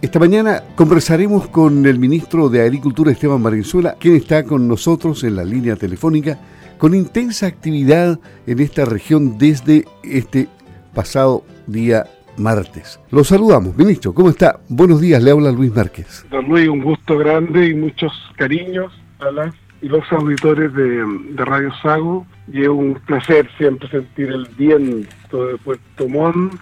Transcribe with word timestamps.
Esta 0.00 0.20
mañana 0.20 0.62
conversaremos 0.76 1.48
con 1.48 1.84
el 1.84 1.98
ministro 1.98 2.48
de 2.48 2.62
Agricultura 2.62 3.10
Esteban 3.10 3.42
Valenzuela, 3.42 3.96
quien 3.98 4.14
está 4.14 4.44
con 4.44 4.68
nosotros 4.68 5.24
en 5.24 5.34
la 5.34 5.44
línea 5.44 5.74
telefónica 5.74 6.38
con 6.78 6.94
intensa 6.94 7.48
actividad 7.48 8.20
en 8.46 8.60
esta 8.60 8.84
región 8.84 9.38
desde 9.38 9.84
este 10.04 10.46
pasado 10.94 11.42
día 11.66 12.06
martes. 12.36 13.00
Lo 13.10 13.24
saludamos, 13.24 13.76
ministro, 13.76 14.14
¿cómo 14.14 14.30
está? 14.30 14.60
Buenos 14.68 15.00
días, 15.00 15.20
le 15.20 15.32
habla 15.32 15.50
Luis 15.50 15.74
Márquez. 15.74 16.24
Don 16.30 16.46
Luis, 16.46 16.68
un 16.68 16.80
gusto 16.80 17.18
grande 17.18 17.66
y 17.66 17.74
muchos 17.74 18.12
cariños 18.36 18.92
a 19.18 19.32
las 19.32 19.54
y 19.80 19.88
los 19.88 20.04
auditores 20.12 20.72
de, 20.74 21.04
Radio 21.36 21.72
Sago. 21.82 22.26
Y 22.52 22.62
es 22.62 22.68
un 22.68 22.94
placer 23.06 23.48
siempre 23.58 23.88
sentir 23.88 24.28
el 24.28 24.46
viento 24.56 25.46
de 25.46 25.56
Puerto 25.58 26.08
Montt 26.08 26.54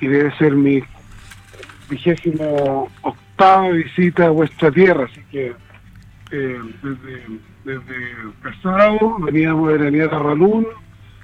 y 0.00 0.06
debe 0.08 0.36
ser 0.36 0.52
mi 0.52 0.82
vigésimo 1.88 2.88
octava 3.02 3.70
visita 3.70 4.26
a 4.26 4.30
vuestra 4.30 4.70
tierra, 4.70 5.04
así 5.04 5.20
que 5.30 5.54
eh, 6.32 6.60
desde, 6.82 7.22
desde 7.64 7.96
Casado 8.42 9.18
veníamos 9.20 9.72
de 9.72 9.90
la 9.90 10.04
a 10.04 10.18
Ralún, 10.18 10.66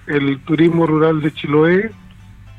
el 0.07 0.39
turismo 0.41 0.87
rural 0.87 1.21
de 1.21 1.33
Chiloé, 1.33 1.91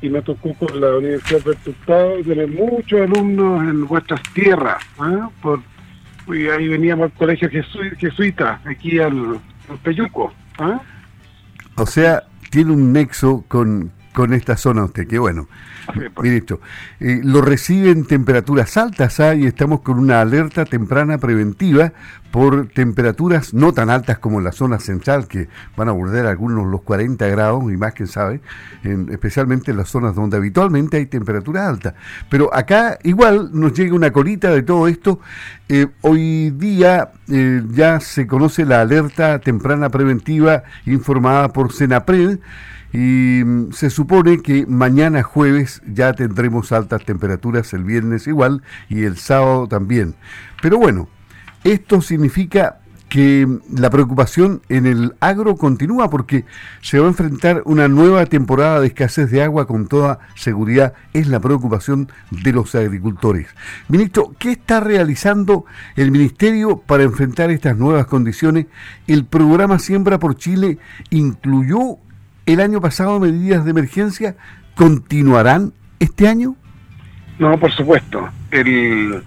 y 0.02 0.10
me 0.10 0.20
tocó 0.22 0.52
con 0.54 0.80
la 0.80 0.96
Universidad 0.96 1.40
de 1.44 2.22
tener 2.24 2.48
muchos 2.48 3.00
alumnos 3.00 3.62
en 3.62 3.86
vuestras 3.86 4.22
tierras, 4.34 4.82
¿ah? 4.98 5.30
por 5.40 5.60
y 6.26 6.48
ahí 6.48 6.68
veníamos 6.68 7.04
al 7.04 7.12
colegio 7.12 7.50
jesuita, 7.50 8.60
aquí 8.64 8.98
al, 8.98 9.40
Peyuco. 9.82 10.32
¿ah? 10.58 10.80
O 11.76 11.86
sea, 11.86 12.24
tiene 12.50 12.72
un 12.72 12.92
nexo 12.92 13.44
con, 13.48 13.92
con 14.14 14.32
esta 14.32 14.56
zona 14.56 14.84
usted, 14.84 15.06
qué 15.06 15.18
bueno. 15.18 15.48
Ministro, 16.22 16.60
eh, 17.00 17.20
lo 17.22 17.42
reciben 17.42 18.06
temperaturas 18.06 18.76
altas 18.76 19.20
¿ah? 19.20 19.34
y 19.34 19.44
estamos 19.44 19.80
con 19.80 19.98
una 19.98 20.20
alerta 20.20 20.64
temprana 20.64 21.18
preventiva 21.18 21.92
por 22.30 22.68
temperaturas 22.68 23.54
no 23.54 23.72
tan 23.72 23.90
altas 23.90 24.18
como 24.18 24.38
en 24.38 24.44
la 24.44 24.52
zona 24.52 24.78
central, 24.78 25.28
que 25.28 25.48
van 25.76 25.88
a 25.88 25.92
bordear 25.92 26.26
algunos 26.26 26.66
los 26.66 26.82
40 26.82 27.26
grados 27.28 27.64
y 27.72 27.76
más, 27.76 27.94
quién 27.94 28.08
sabe, 28.08 28.40
especialmente 28.82 29.72
en 29.72 29.76
las 29.76 29.88
zonas 29.88 30.14
donde 30.14 30.36
habitualmente 30.36 30.96
hay 30.96 31.06
temperatura 31.06 31.68
alta. 31.68 31.94
Pero 32.30 32.52
acá 32.54 32.98
igual 33.02 33.50
nos 33.52 33.72
llega 33.74 33.94
una 33.94 34.12
colita 34.12 34.50
de 34.50 34.62
todo 34.62 34.88
esto. 34.88 35.20
Eh, 35.68 35.86
hoy 36.00 36.50
día 36.50 37.12
eh, 37.28 37.62
ya 37.70 38.00
se 38.00 38.26
conoce 38.26 38.64
la 38.64 38.80
alerta 38.80 39.38
temprana 39.40 39.88
preventiva 39.88 40.64
informada 40.86 41.52
por 41.52 41.72
Senapred 41.72 42.38
y 42.94 43.42
mm, 43.44 43.72
se 43.72 43.90
supone 43.90 44.40
que 44.40 44.66
mañana 44.66 45.24
jueves 45.24 45.82
ya 45.84 46.12
tendremos 46.12 46.70
altas 46.70 47.04
temperaturas, 47.04 47.72
el 47.72 47.82
viernes 47.82 48.28
igual 48.28 48.62
y 48.88 49.02
el 49.02 49.16
sábado 49.16 49.66
también. 49.66 50.14
Pero 50.62 50.78
bueno, 50.78 51.08
esto 51.64 52.00
significa 52.00 52.78
que 53.08 53.46
mm, 53.48 53.80
la 53.80 53.90
preocupación 53.90 54.62
en 54.68 54.86
el 54.86 55.16
agro 55.18 55.56
continúa 55.56 56.08
porque 56.08 56.44
se 56.82 57.00
va 57.00 57.06
a 57.06 57.08
enfrentar 57.08 57.62
una 57.64 57.88
nueva 57.88 58.26
temporada 58.26 58.78
de 58.78 58.86
escasez 58.86 59.28
de 59.28 59.42
agua 59.42 59.66
con 59.66 59.88
toda 59.88 60.20
seguridad. 60.36 60.94
Es 61.12 61.26
la 61.26 61.40
preocupación 61.40 62.12
de 62.30 62.52
los 62.52 62.76
agricultores. 62.76 63.48
Ministro, 63.88 64.36
¿qué 64.38 64.52
está 64.52 64.78
realizando 64.78 65.64
el 65.96 66.12
Ministerio 66.12 66.78
para 66.78 67.02
enfrentar 67.02 67.50
estas 67.50 67.76
nuevas 67.76 68.06
condiciones? 68.06 68.66
El 69.08 69.24
programa 69.24 69.80
Siembra 69.80 70.20
por 70.20 70.36
Chile 70.36 70.78
incluyó 71.10 71.98
el 72.46 72.60
año 72.60 72.80
pasado 72.80 73.20
medidas 73.20 73.64
de 73.64 73.70
emergencia, 73.70 74.36
¿continuarán 74.74 75.72
este 75.98 76.28
año? 76.28 76.56
No, 77.38 77.58
por 77.58 77.72
supuesto. 77.72 78.28
El, 78.50 79.22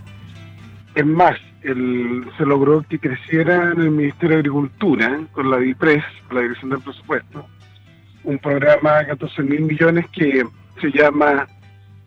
es 0.96 1.06
más, 1.06 1.38
se 1.62 2.46
logró 2.46 2.84
que 2.88 3.00
creciera 3.00 3.72
en 3.72 3.82
el 3.82 3.92
Ministerio 3.92 4.36
de 4.36 4.40
Agricultura, 4.40 5.20
con 5.34 5.50
la 5.50 5.58
DIPRES, 5.58 6.04
la 6.32 6.42
Dirección 6.42 6.70
del 6.72 6.82
Presupuesto, 6.82 7.46
un 8.24 8.38
programa 8.40 9.00
de 9.00 9.08
14 9.08 9.44
mil 9.44 9.62
millones 9.62 10.06
que 10.10 10.46
se 10.82 10.92
llama 10.92 11.48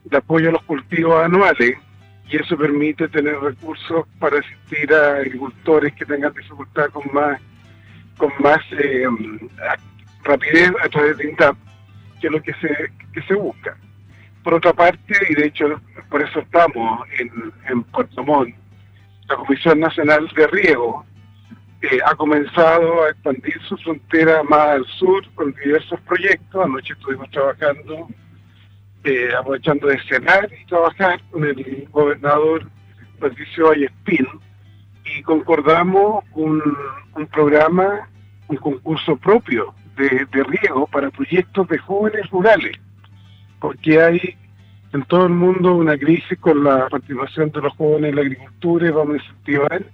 de 0.04 0.16
apoyo 0.16 0.48
a 0.48 0.52
los 0.52 0.62
cultivos 0.62 1.24
anuales 1.24 1.76
y 2.30 2.36
eso 2.36 2.56
permite 2.56 3.08
tener 3.08 3.38
recursos 3.40 4.06
para 4.18 4.38
asistir 4.38 4.92
a 4.94 5.16
agricultores 5.16 5.92
que 5.94 6.04
tengan 6.04 6.32
dificultad 6.32 6.86
con 6.90 7.02
más 7.12 7.40
con 8.16 8.30
más 8.38 8.60
eh, 8.72 9.06
rapidez 10.24 10.72
a 10.82 10.88
través 10.88 11.16
de 11.18 11.30
INDAP, 11.30 11.56
que 12.20 12.26
es 12.26 12.32
lo 12.32 12.42
que 12.42 12.52
se, 12.54 12.92
que 13.12 13.22
se 13.22 13.34
busca. 13.34 13.76
Por 14.42 14.54
otra 14.54 14.72
parte, 14.72 15.14
y 15.28 15.34
de 15.34 15.46
hecho 15.46 15.80
por 16.08 16.22
eso 16.22 16.40
estamos 16.40 17.06
en, 17.18 17.52
en 17.68 17.82
Puerto 17.84 18.22
Montt, 18.24 18.54
la 19.28 19.36
Comisión 19.36 19.80
Nacional 19.80 20.28
de 20.34 20.46
Riego 20.48 21.04
eh, 21.82 21.98
ha 22.04 22.14
comenzado 22.14 23.04
a 23.04 23.10
expandir 23.10 23.58
su 23.62 23.76
frontera 23.78 24.42
más 24.42 24.68
al 24.68 24.86
sur 24.86 25.24
con 25.34 25.54
diversos 25.64 25.98
proyectos. 26.00 26.64
Anoche 26.64 26.92
estuvimos 26.92 27.30
trabajando, 27.30 28.08
eh, 29.04 29.30
aprovechando 29.38 29.86
de 29.86 29.98
cenar 30.02 30.50
y 30.52 30.66
trabajar 30.66 31.20
con 31.30 31.44
el 31.44 31.88
gobernador 31.90 32.68
Patricio 33.18 33.70
Ayespín 33.70 34.26
y 35.04 35.22
concordamos 35.22 36.24
un, 36.32 36.62
un 37.14 37.26
programa, 37.28 38.08
un 38.48 38.56
concurso 38.56 39.16
propio 39.16 39.74
de, 40.00 40.44
riego 40.44 40.86
para 40.86 41.10
proyectos 41.10 41.68
de 41.68 41.78
jóvenes 41.78 42.28
rurales, 42.30 42.76
porque 43.60 44.00
hay 44.00 44.36
en 44.92 45.02
todo 45.04 45.26
el 45.26 45.32
mundo 45.32 45.74
una 45.74 45.96
crisis 45.96 46.38
con 46.38 46.64
la 46.64 46.88
participación 46.88 47.50
de 47.50 47.60
los 47.60 47.72
jóvenes 47.74 48.10
en 48.10 48.16
la 48.16 48.22
agricultura 48.22 48.88
y 48.88 48.90
vamos 48.90 49.14
a 49.14 49.18
incentivar 49.18 49.84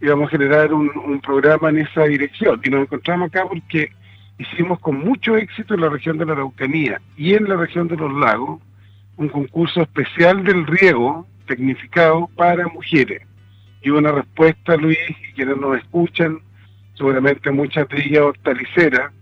y 0.00 0.06
vamos 0.06 0.26
a 0.28 0.30
generar 0.30 0.74
un, 0.74 1.20
programa 1.20 1.70
en 1.70 1.78
esa 1.78 2.04
dirección. 2.04 2.60
Y 2.62 2.68
nos 2.68 2.82
encontramos 2.82 3.28
acá 3.28 3.46
porque 3.48 3.90
hicimos 4.38 4.78
con 4.80 4.98
mucho 4.98 5.36
éxito 5.36 5.74
en 5.74 5.80
la 5.80 5.88
región 5.88 6.18
de 6.18 6.26
la 6.26 6.32
Araucanía 6.32 7.00
y 7.16 7.34
en 7.34 7.48
la 7.48 7.56
región 7.56 7.88
de 7.88 7.96
los 7.96 8.12
lagos 8.12 8.60
un 9.16 9.28
concurso 9.28 9.80
especial 9.80 10.44
del 10.44 10.66
riego 10.66 11.26
tecnificado 11.46 12.28
para 12.36 12.66
mujeres. 12.68 13.22
Y 13.80 13.90
una 13.90 14.12
respuesta, 14.12 14.76
Luis, 14.76 14.98
y 15.08 15.32
quienes 15.34 15.56
nos 15.56 15.76
escuchan, 15.78 16.40
seguramente 16.94 17.50
muchas 17.50 17.88
de 17.88 18.02
ellas 18.02 18.22
hortaliceras, 18.22 19.12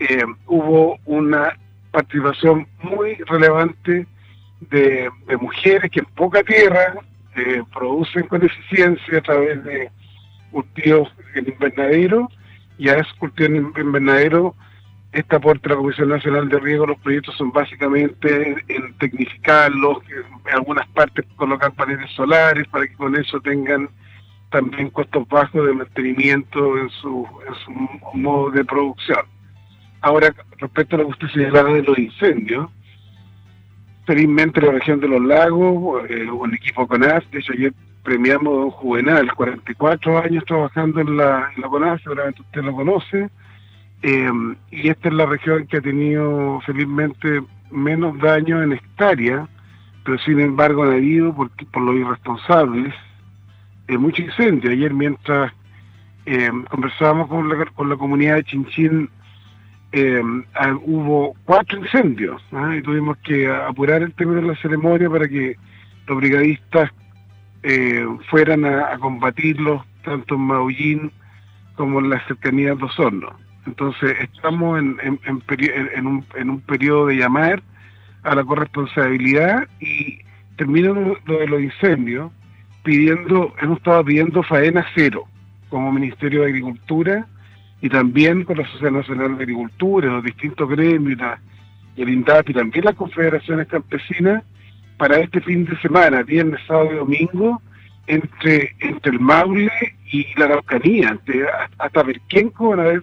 eh, 0.00 0.24
hubo 0.46 0.98
una 1.04 1.56
participación 1.90 2.66
muy 2.82 3.14
relevante 3.26 4.06
de, 4.70 5.10
mujeres 5.40 5.90
que 5.90 6.00
en 6.00 6.06
poca 6.06 6.42
tierra 6.42 6.94
eh, 7.36 7.62
producen 7.72 8.26
con 8.26 8.44
eficiencia 8.44 9.18
a 9.18 9.22
través 9.22 9.62
de 9.64 9.90
cultivos 10.50 11.08
en 11.34 11.48
invernadero 11.48 12.28
y 12.78 12.88
a 12.88 12.94
esos 12.94 13.12
cultivos 13.14 13.50
en 13.50 13.86
invernadero 13.86 14.54
este 15.12 15.36
aporte 15.36 15.68
de 15.68 15.74
la 15.74 15.80
Comisión 15.80 16.08
Nacional 16.08 16.48
de 16.48 16.60
Riego, 16.60 16.86
los 16.86 16.98
proyectos 17.00 17.36
son 17.36 17.50
básicamente 17.50 18.56
en 18.68 18.94
tecnificarlos, 18.98 19.98
en 20.08 20.54
algunas 20.54 20.86
partes 20.88 21.26
colocar 21.34 21.72
paneles 21.72 22.10
solares 22.12 22.66
para 22.68 22.86
que 22.86 22.94
con 22.94 23.16
eso 23.16 23.40
tengan 23.40 23.88
también 24.50 24.90
costos 24.90 25.28
bajos 25.28 25.66
de 25.66 25.72
mantenimiento 25.72 26.78
en 26.78 26.90
su, 26.90 27.26
en 27.46 27.54
su 27.64 28.18
modo 28.18 28.50
de 28.50 28.64
producción. 28.64 29.26
Ahora, 30.02 30.34
respecto 30.58 30.96
a 30.96 30.98
lo 31.00 31.06
que 31.06 31.10
usted 31.12 31.28
señalaba 31.28 31.72
de 31.74 31.82
los 31.82 31.98
incendios, 31.98 32.70
felizmente 34.06 34.60
la 34.60 34.72
región 34.72 35.00
de 35.00 35.08
los 35.08 35.22
lagos, 35.22 36.04
eh, 36.08 36.30
un 36.30 36.54
equipo 36.54 36.86
CONAF, 36.86 37.24
de 37.30 37.38
hecho 37.38 37.52
ayer 37.52 37.72
premiamos 38.02 38.52
a 38.52 38.64
un 38.64 38.70
juvenal, 38.70 39.32
44 39.34 40.18
años 40.18 40.44
trabajando 40.46 41.00
en 41.00 41.16
la, 41.16 41.52
en 41.54 41.62
la 41.62 41.68
CONAF, 41.68 42.02
seguramente 42.02 42.40
usted 42.40 42.62
lo 42.62 42.74
conoce, 42.74 43.28
eh, 44.02 44.30
y 44.70 44.88
esta 44.88 45.08
es 45.08 45.14
la 45.14 45.26
región 45.26 45.66
que 45.66 45.76
ha 45.76 45.82
tenido 45.82 46.60
felizmente 46.62 47.42
menos 47.70 48.18
daño 48.18 48.62
en 48.62 48.72
hectárea, 48.72 49.46
pero 50.04 50.18
sin 50.18 50.40
embargo 50.40 50.84
han 50.84 50.92
habido, 50.92 51.34
por, 51.34 51.50
por 51.70 51.82
los 51.82 51.96
irresponsables, 51.96 52.94
eh, 53.88 53.98
mucho 53.98 54.22
incendio. 54.22 54.70
Ayer 54.70 54.94
mientras 54.94 55.52
eh, 56.26 56.50
conversábamos 56.70 57.28
con 57.28 57.48
la, 57.48 57.66
con 57.66 57.88
la 57.88 57.96
comunidad 57.96 58.36
de 58.36 58.44
Chinchín, 58.44 59.10
eh, 59.92 60.22
ah, 60.54 60.74
hubo 60.84 61.34
cuatro 61.44 61.78
incendios 61.78 62.40
¿ah? 62.52 62.76
y 62.76 62.82
tuvimos 62.82 63.18
que 63.18 63.48
apurar 63.48 64.02
el 64.02 64.12
término 64.14 64.40
de 64.40 64.48
la 64.48 64.56
ceremonia 64.56 65.10
para 65.10 65.28
que 65.28 65.56
los 66.06 66.16
brigadistas 66.16 66.90
eh, 67.62 68.06
fueran 68.28 68.64
a, 68.64 68.96
combatirlos 68.98 69.82
tanto 70.04 70.36
en 70.36 70.40
Maullín 70.42 71.12
como 71.74 72.00
en 72.00 72.10
las 72.10 72.24
cercanías 72.26 72.78
de 72.78 72.84
Osorno. 72.84 73.30
Entonces 73.66 74.16
estamos 74.20 74.78
en, 74.78 74.98
un, 76.06 76.24
en 76.34 76.50
un 76.50 76.60
periodo 76.60 77.06
de 77.06 77.16
llamar 77.16 77.62
a 78.22 78.34
la 78.34 78.44
corresponsabilidad 78.44 79.66
y 79.80 80.20
termino 80.56 81.16
lo 81.24 81.38
de 81.38 81.46
los 81.46 81.60
incendios 81.60 82.32
pidiendo, 82.82 83.54
hemos 83.60 83.78
estado 83.78 84.04
pidiendo 84.04 84.42
faena 84.42 84.86
cero 84.94 85.24
como 85.68 85.92
Ministerio 85.92 86.42
de 86.42 86.48
Agricultura 86.48 87.26
y 87.82 87.88
también 87.88 88.44
con 88.44 88.58
la 88.58 88.66
Sociedad 88.66 88.92
Nacional 88.92 89.36
de 89.36 89.44
Agricultura, 89.44 90.08
los 90.08 90.24
distintos 90.24 90.68
gremios, 90.68 91.18
y 91.96 92.02
el 92.02 92.08
INDAP 92.08 92.50
y 92.50 92.54
también 92.54 92.84
las 92.84 92.94
confederaciones 92.94 93.68
campesinas, 93.68 94.44
para 94.96 95.18
este 95.18 95.40
fin 95.40 95.64
de 95.64 95.78
semana, 95.80 96.22
viernes, 96.22 96.60
sábado 96.66 96.92
y 96.92 96.96
domingo, 96.96 97.62
entre, 98.06 98.74
entre 98.80 99.12
el 99.12 99.20
Maule 99.20 99.72
y 100.12 100.26
la 100.36 100.46
Araucanía, 100.46 101.18
hasta 101.78 102.02
Verquenco 102.02 102.70
van 102.70 102.80
a 102.80 102.82
haber 102.82 103.02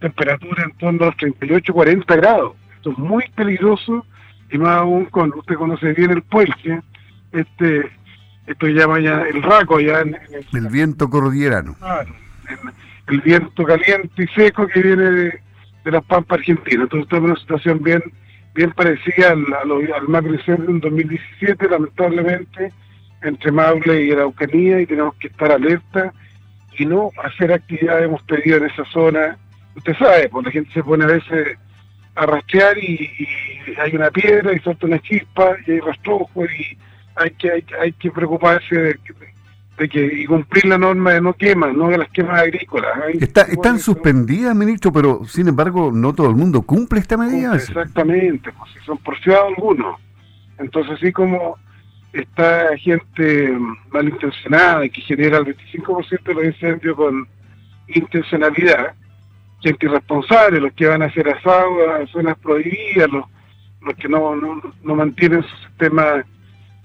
temperaturas 0.00 0.66
en 0.66 0.72
torno 0.72 1.02
a 1.04 1.06
los 1.06 1.16
38, 1.16 1.72
40 1.72 2.16
grados. 2.16 2.56
Esto 2.76 2.90
es 2.90 2.98
muy 2.98 3.24
peligroso 3.34 4.04
y 4.50 4.58
más 4.58 4.78
aún 4.78 5.06
con, 5.06 5.32
usted 5.34 5.54
conoce 5.54 5.92
bien 5.92 6.10
el 6.10 6.22
puente, 6.22 6.82
este, 7.32 7.90
esto 8.46 8.66
llama 8.66 8.98
ya 9.00 9.22
el 9.22 9.42
raco 9.42 9.80
ya 9.80 10.00
en, 10.00 10.16
el, 10.52 10.68
viento 10.68 11.08
cordillerano. 11.08 11.76
El 13.10 13.20
viento 13.20 13.64
caliente 13.64 14.24
y 14.24 14.26
seco 14.28 14.66
que 14.66 14.82
viene 14.82 15.10
de, 15.10 15.40
las 15.84 16.04
pampas 16.04 16.38
argentinas. 16.38 16.84
Entonces 16.84 17.04
estamos 17.04 17.24
en 17.24 17.30
una 17.30 17.40
situación 17.40 17.82
bien 17.82 18.02
bien 18.54 18.72
parecida 18.72 19.30
al, 19.30 19.44
al, 19.62 19.92
al 19.92 20.08
macro 20.08 20.36
en 20.46 20.80
2017, 20.80 21.68
lamentablemente, 21.68 22.72
entre 23.22 23.52
Maule 23.52 24.04
y 24.04 24.10
Araucanía, 24.10 24.80
y 24.80 24.86
tenemos 24.86 25.14
que 25.16 25.28
estar 25.28 25.52
alerta 25.52 26.12
y 26.78 26.86
no 26.86 27.10
hacer 27.22 27.52
actividades 27.52 28.04
hemos 28.04 28.22
pedido 28.22 28.56
en 28.58 28.66
esa 28.66 28.84
zona. 28.86 29.36
Usted 29.76 29.94
sabe, 29.96 30.28
pues 30.28 30.46
la 30.46 30.52
gente 30.52 30.72
se 30.72 30.82
pone 30.82 31.04
a 31.04 31.08
veces 31.08 31.58
a 32.16 32.26
rastrear 32.26 32.76
y, 32.78 33.08
hay 33.78 33.94
una 33.94 34.10
piedra 34.10 34.52
y 34.52 34.58
salta 34.60 34.86
una 34.86 34.98
chispa 34.98 35.56
y 35.66 35.72
hay 35.72 35.80
rastrojo 35.80 36.44
y 36.44 36.76
hay 37.14 37.30
que 37.32 37.50
hay, 37.50 37.64
hay 37.80 37.92
que 37.92 38.10
preocuparse 38.10 38.74
de, 38.74 38.98
de 39.80 39.88
que 39.88 40.04
y 40.04 40.26
cumplir 40.26 40.66
la 40.66 40.76
norma 40.76 41.12
de 41.12 41.22
no 41.22 41.32
quemas, 41.32 41.74
no 41.74 41.88
de 41.88 41.96
las 41.96 42.10
quemas 42.10 42.38
agrícolas. 42.38 42.90
están 43.14 43.78
suspendidas, 43.78 44.54
ministro, 44.54 44.92
pero 44.92 45.24
sin 45.24 45.48
embargo 45.48 45.90
no 45.90 46.12
todo 46.12 46.28
el 46.28 46.36
mundo 46.36 46.60
cumple 46.60 47.00
esta 47.00 47.16
medida. 47.16 47.56
exactamente, 47.56 48.52
pues 48.52 48.70
si 48.72 48.78
son 48.84 48.98
porfiados 48.98 49.48
algunos. 49.48 49.98
Entonces, 50.58 50.92
así 50.92 51.10
como 51.12 51.56
está 52.12 52.76
gente 52.76 53.56
malintencionada 53.90 54.84
y 54.84 54.90
que 54.90 55.00
genera 55.00 55.38
el 55.38 55.46
25% 55.46 56.22
de 56.24 56.34
los 56.34 56.44
incendios 56.44 56.94
con 56.94 57.26
intencionalidad, 57.88 58.92
gente 59.62 59.86
irresponsable, 59.86 60.60
los 60.60 60.74
que 60.74 60.88
van 60.88 61.00
a 61.00 61.06
hacer 61.06 61.26
asado 61.26 61.90
a 61.90 62.06
zonas 62.08 62.36
prohibidas, 62.38 63.10
los, 63.10 63.24
los 63.80 63.94
que 63.94 64.08
no, 64.10 64.36
no, 64.36 64.60
no 64.82 64.94
mantienen 64.94 65.42
su 65.42 65.56
sistema 65.68 66.22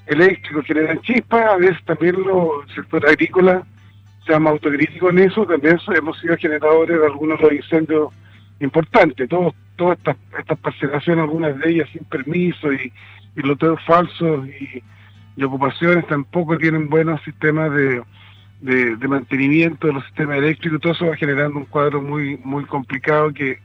eléctricos 0.07 0.65
generan 0.65 1.01
chispas, 1.01 1.53
a 1.53 1.57
veces 1.57 1.83
también 1.85 2.15
los, 2.21 2.67
el 2.67 2.75
sector 2.75 3.07
agrícola 3.07 3.63
se 4.25 4.33
llama 4.33 4.51
autocrítico 4.51 5.09
en 5.09 5.19
eso, 5.19 5.45
también 5.45 5.79
hemos 5.95 6.19
sido 6.19 6.35
generadores 6.37 6.99
de 6.99 7.05
algunos 7.05 7.37
de 7.39 7.43
los 7.43 7.53
incendios 7.53 8.13
importantes, 8.59 9.29
todas 9.29 9.97
estas, 9.97 10.17
estas 10.37 10.59
parcelaciones, 10.59 11.23
algunas 11.23 11.57
de 11.59 11.69
ellas 11.69 11.89
sin 11.91 12.03
permiso 12.05 12.71
y, 12.73 12.91
y 13.35 13.41
loteos 13.41 13.79
falsos 13.85 14.47
y, 14.47 14.83
ocupaciones 15.43 16.07
tampoco 16.07 16.57
tienen 16.57 16.89
buenos 16.89 17.21
sistemas 17.23 17.69
de, 17.73 18.01
de, 18.61 19.07
mantenimiento 19.07 19.87
de 19.87 19.93
los 19.93 20.05
sistemas 20.05 20.37
eléctricos, 20.37 20.79
todo 20.79 20.93
eso 20.93 21.07
va 21.07 21.17
generando 21.17 21.59
un 21.59 21.65
cuadro 21.65 22.01
muy 22.01 22.37
muy 22.37 22.63
complicado 22.63 23.33
que 23.33 23.59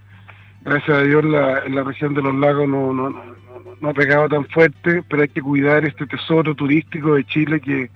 gracias 0.63 0.99
a 0.99 1.03
Dios 1.03 1.25
la, 1.25 1.61
en 1.61 1.77
la 1.77 1.85
región 1.85 2.13
de 2.13 2.23
los 2.23 2.35
lagos 2.35 2.69
no, 2.69 2.93
no 2.93 3.23
ha 3.89 3.95
pegado 3.95 4.29
tan 4.29 4.45
fuerte, 4.47 5.03
pero 5.09 5.23
hay 5.23 5.29
que 5.29 5.41
cuidar 5.41 5.85
este 5.85 6.07
tesoro 6.07 6.55
turístico 6.55 7.15
de 7.15 7.25
Chile 7.25 7.61
que, 7.61 7.91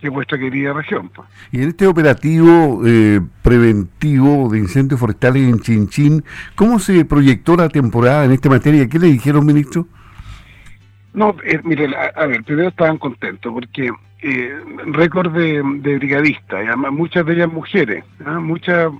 que 0.00 0.06
es 0.06 0.12
vuestra 0.12 0.38
querida 0.38 0.72
región. 0.72 1.10
Pues. 1.10 1.28
Y 1.52 1.62
en 1.62 1.68
este 1.68 1.86
operativo 1.86 2.82
eh, 2.86 3.20
preventivo 3.42 4.48
de 4.50 4.58
incendios 4.58 5.00
forestales 5.00 5.42
en 5.42 5.60
Chinchín, 5.60 6.24
¿cómo 6.54 6.78
se 6.78 7.04
proyectó 7.04 7.56
la 7.56 7.68
temporada 7.68 8.24
en 8.24 8.32
esta 8.32 8.48
materia? 8.48 8.88
¿Qué 8.88 8.98
le 8.98 9.08
dijeron, 9.08 9.44
ministro? 9.44 9.86
No, 11.12 11.34
eh, 11.44 11.60
mire, 11.64 11.88
a, 12.14 12.26
ver, 12.26 12.44
primero 12.44 12.68
estaban 12.68 12.98
contentos 12.98 13.50
porque 13.52 13.90
eh, 14.20 14.54
récord 14.86 15.32
de, 15.32 15.62
brigadistas, 15.62 16.66
además 16.66 16.92
muchas 16.92 17.24
de 17.24 17.32
ellas 17.32 17.50
mujeres, 17.50 18.04
¿ah? 18.24 18.38
muchas, 18.38 18.92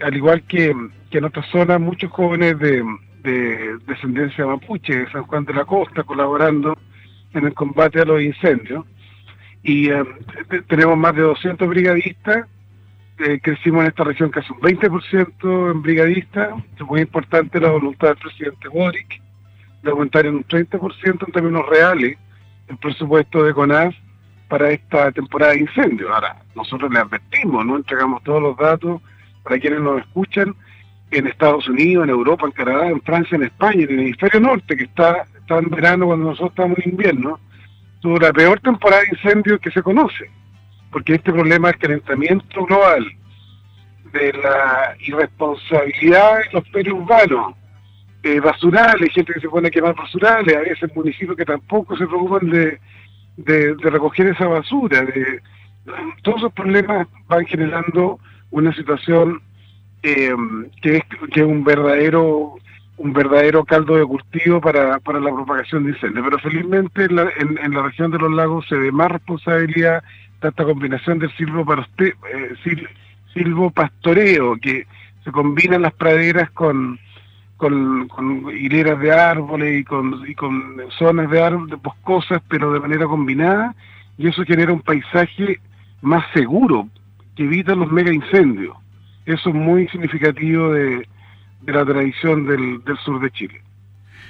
al 0.00 0.16
igual 0.16 0.42
que, 0.42 0.72
que 1.10 1.18
en 1.18 1.24
otras 1.24 1.46
zonas, 1.50 1.80
muchos 1.80 2.10
jóvenes 2.12 2.56
de 2.60 2.84
de 3.22 3.78
descendencia 3.86 4.46
mapuche 4.46 5.00
de 5.00 5.10
San 5.10 5.24
Juan 5.24 5.44
de 5.44 5.54
la 5.54 5.64
Costa 5.64 6.02
colaborando 6.02 6.76
en 7.32 7.46
el 7.46 7.54
combate 7.54 8.00
a 8.00 8.04
los 8.04 8.22
incendios. 8.22 8.84
Y 9.62 9.90
eh, 9.90 10.04
tenemos 10.68 10.96
más 10.96 11.14
de 11.14 11.22
200 11.22 11.68
brigadistas, 11.68 12.46
eh, 13.18 13.38
crecimos 13.42 13.82
en 13.82 13.88
esta 13.88 14.04
región 14.04 14.30
casi 14.30 14.50
un 14.52 14.60
20% 14.60 15.70
en 15.70 15.82
brigadistas, 15.82 16.54
es 16.74 16.86
muy 16.86 17.02
importante 17.02 17.60
la 17.60 17.70
voluntad 17.70 18.08
del 18.08 18.16
presidente 18.16 18.68
Boric 18.68 19.20
de 19.82 19.90
aumentar 19.90 20.26
en 20.26 20.36
un 20.36 20.44
30% 20.44 21.26
en 21.26 21.32
términos 21.32 21.66
reales 21.68 22.16
el 22.68 22.76
presupuesto 22.78 23.42
de 23.42 23.52
CONAF 23.52 23.94
para 24.48 24.70
esta 24.70 25.12
temporada 25.12 25.52
de 25.52 25.60
incendios. 25.60 26.10
Ahora, 26.10 26.42
nosotros 26.54 26.90
le 26.90 26.98
advertimos, 26.98 27.64
no 27.64 27.76
entregamos 27.76 28.22
todos 28.22 28.42
los 28.42 28.56
datos 28.56 29.00
para 29.42 29.58
quienes 29.58 29.80
nos 29.80 30.00
escuchan, 30.00 30.54
en 31.10 31.26
Estados 31.26 31.68
Unidos, 31.68 32.04
en 32.04 32.10
Europa, 32.10 32.46
en 32.46 32.52
Canadá, 32.52 32.88
en 32.88 33.00
Francia, 33.02 33.36
en 33.36 33.44
España, 33.44 33.82
en 33.82 33.90
el 33.90 34.00
hemisferio 34.00 34.40
norte, 34.40 34.76
que 34.76 34.84
está, 34.84 35.24
está 35.38 35.58
en 35.58 35.70
verano 35.70 36.06
cuando 36.06 36.26
nosotros 36.26 36.50
estamos 36.50 36.78
en 36.78 36.90
invierno, 36.90 37.40
tuvo 38.00 38.18
la 38.18 38.32
peor 38.32 38.60
temporada 38.60 39.02
de 39.02 39.08
incendios 39.08 39.60
que 39.60 39.70
se 39.70 39.82
conoce, 39.82 40.30
porque 40.90 41.14
este 41.14 41.32
problema 41.32 41.68
del 41.68 41.78
calentamiento 41.78 42.64
global, 42.64 43.04
de 44.12 44.32
la 44.32 44.96
irresponsabilidad 45.00 46.38
de 46.38 46.52
los 46.52 46.68
periurbanos, 46.70 47.54
eh, 48.22 48.38
basurales, 48.40 49.12
gente 49.12 49.32
que 49.32 49.40
se 49.40 49.48
pone 49.48 49.68
a 49.68 49.70
quemar 49.70 49.94
basurales, 49.94 50.82
a 50.82 50.86
municipios 50.94 51.36
que 51.36 51.44
tampoco 51.44 51.96
se 51.96 52.06
preocupan 52.06 52.50
de, 52.50 52.78
de, 53.36 53.74
de 53.74 53.90
recoger 53.90 54.26
esa 54.26 54.46
basura, 54.46 55.02
de, 55.02 55.40
todos 56.22 56.38
esos 56.38 56.52
problemas 56.52 57.06
van 57.26 57.46
generando 57.46 58.18
una 58.50 58.74
situación 58.74 59.40
eh, 60.02 60.34
que, 60.82 60.96
es, 60.96 61.02
que 61.32 61.40
es 61.40 61.46
un 61.46 61.64
verdadero 61.64 62.56
un 63.00 63.14
verdadero 63.14 63.64
caldo 63.64 63.96
de 63.96 64.04
cultivo 64.04 64.60
para, 64.60 64.98
para 64.98 65.20
la 65.20 65.32
propagación 65.32 65.84
de 65.84 65.92
incendios. 65.92 66.22
Pero 66.22 66.38
felizmente 66.38 67.04
en 67.04 67.16
la, 67.16 67.30
en, 67.38 67.72
la 67.72 67.82
región 67.82 68.10
de 68.10 68.18
los 68.18 68.30
lagos 68.30 68.66
se 68.68 68.76
ve 68.76 68.92
más 68.92 69.10
responsabilidad 69.10 70.02
de 70.42 70.48
esta 70.48 70.64
combinación 70.64 71.18
del 71.18 71.34
silvo, 71.36 71.64
para 71.64 71.80
usted, 71.80 72.12
eh, 72.30 72.54
silvo 73.32 73.70
pastoreo, 73.70 74.56
que 74.60 74.86
se 75.24 75.32
combinan 75.32 75.80
las 75.80 75.94
praderas 75.94 76.50
con, 76.50 76.98
con, 77.56 78.08
hileras 78.54 78.98
de 79.00 79.12
árboles 79.12 79.80
y 79.80 79.84
con, 79.84 80.20
zonas 80.98 81.30
de 81.30 81.76
boscosas, 81.82 82.42
pero 82.48 82.72
de 82.72 82.80
manera 82.80 83.06
combinada, 83.06 83.74
y 84.18 84.28
eso 84.28 84.44
genera 84.44 84.74
un 84.74 84.82
paisaje 84.82 85.58
más 86.02 86.24
seguro, 86.34 86.88
que 87.34 87.44
evita 87.44 87.74
los 87.74 87.90
mega 87.90 88.12
incendios. 88.12 88.76
Eso 89.30 89.50
es 89.50 89.54
muy 89.54 89.86
significativo 89.88 90.72
de, 90.72 91.06
la 91.66 91.84
tradición 91.84 92.46
del, 92.46 92.82
sur 93.04 93.20
de 93.20 93.30
Chile. 93.30 93.62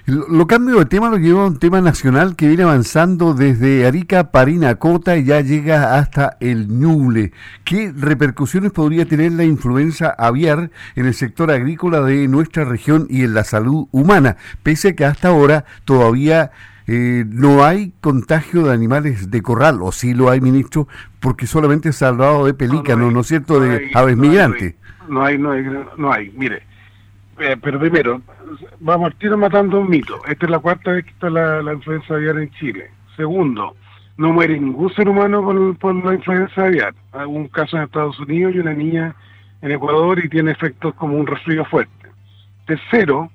Lo, 0.05 0.47
cambio 0.47 0.79
de 0.79 0.85
tema 0.85 1.09
lo 1.09 1.17
lleva 1.17 1.45
a 1.45 1.47
un 1.47 1.59
tema 1.59 1.81
nacional 1.81 2.37
que 2.37 2.49
viene 2.49 2.65
avanzando 2.65 3.33
desde 3.33 3.87
Arica, 3.87 4.31
Parinacota 4.31 5.17
y 5.17 5.25
ya 5.25 5.41
llega 5.41 5.97
hasta 5.97 6.37
el 6.41 6.69
Ñuble. 6.69 7.33
¿Qué 7.65 7.95
repercusiones 7.97 8.73
podría 8.73 9.07
tener 9.07 9.33
la 9.33 9.45
influenza 9.45 10.11
aviar 10.11 10.71
en 10.97 11.07
el 11.07 11.15
sector 11.15 11.51
agrícola 11.51 12.03
de 12.03 12.29
nuestra 12.29 12.65
región 12.65 13.07
y 13.09 13.25
en 13.25 13.33
la 13.33 13.45
salud 13.45 13.87
humana? 13.93 14.37
Pese 14.63 14.89
a 14.89 14.97
que 14.97 15.07
hasta 15.07 15.29
ahora 15.29 15.65
todavía 15.87 16.51
eh, 16.87 17.25
no 17.27 17.65
hay 17.65 17.95
contagio 18.03 18.65
de 18.65 18.75
animales 18.75 19.31
de 19.31 19.41
corral, 19.41 19.79
o 19.81 19.93
sí 19.93 20.13
lo 20.13 20.29
hay, 20.29 20.43
ministro, 20.43 20.89
porque 21.21 21.47
solamente 21.47 21.93
se 21.93 22.05
ha 22.05 22.09
hablado 22.09 22.45
de 22.45 22.53
pelícanos, 22.53 23.13
¿no, 23.15 23.21
es 23.21 23.29
cierto?, 23.29 23.61
de 23.61 23.91
aves 23.95 24.17
migrantes 24.19 24.75
no 25.11 25.25
hay, 25.25 25.37
no 25.37 25.51
hay, 25.51 25.65
no 25.97 26.13
hay. 26.13 26.31
Mire, 26.31 26.63
eh, 27.39 27.57
pero 27.61 27.79
primero, 27.79 28.23
vamos 28.79 29.15
tiro 29.19 29.37
matando 29.37 29.81
un 29.81 29.91
mito. 29.91 30.21
Esta 30.27 30.47
es 30.47 30.51
la 30.51 30.59
cuarta 30.59 30.93
vez 30.93 31.05
que 31.05 31.11
está 31.11 31.29
la, 31.29 31.73
influenza 31.73 32.15
aviar 32.15 32.39
en 32.39 32.51
Chile. 32.53 32.91
Segundo, 33.17 33.77
no 34.17 34.33
muere 34.33 34.59
ningún 34.59 34.93
ser 34.95 35.09
humano 35.09 35.43
por, 35.79 36.05
la 36.05 36.15
influenza 36.15 36.65
aviar. 36.65 36.95
Hay 37.13 37.27
un 37.27 37.49
caso 37.49 37.77
en 37.77 37.85
Estados 37.85 38.19
Unidos 38.21 38.55
y 38.55 38.61
una 38.61 38.73
niña 38.73 39.15
en 39.63 39.73
Ecuador 39.73 40.25
y 40.25 40.29
tiene 40.29 40.53
efectos 40.53 40.95
como 40.95 41.17
un 41.17 41.27
resfrío 41.27 41.65
fuerte. 41.65 42.09
Tercero, 42.67 43.31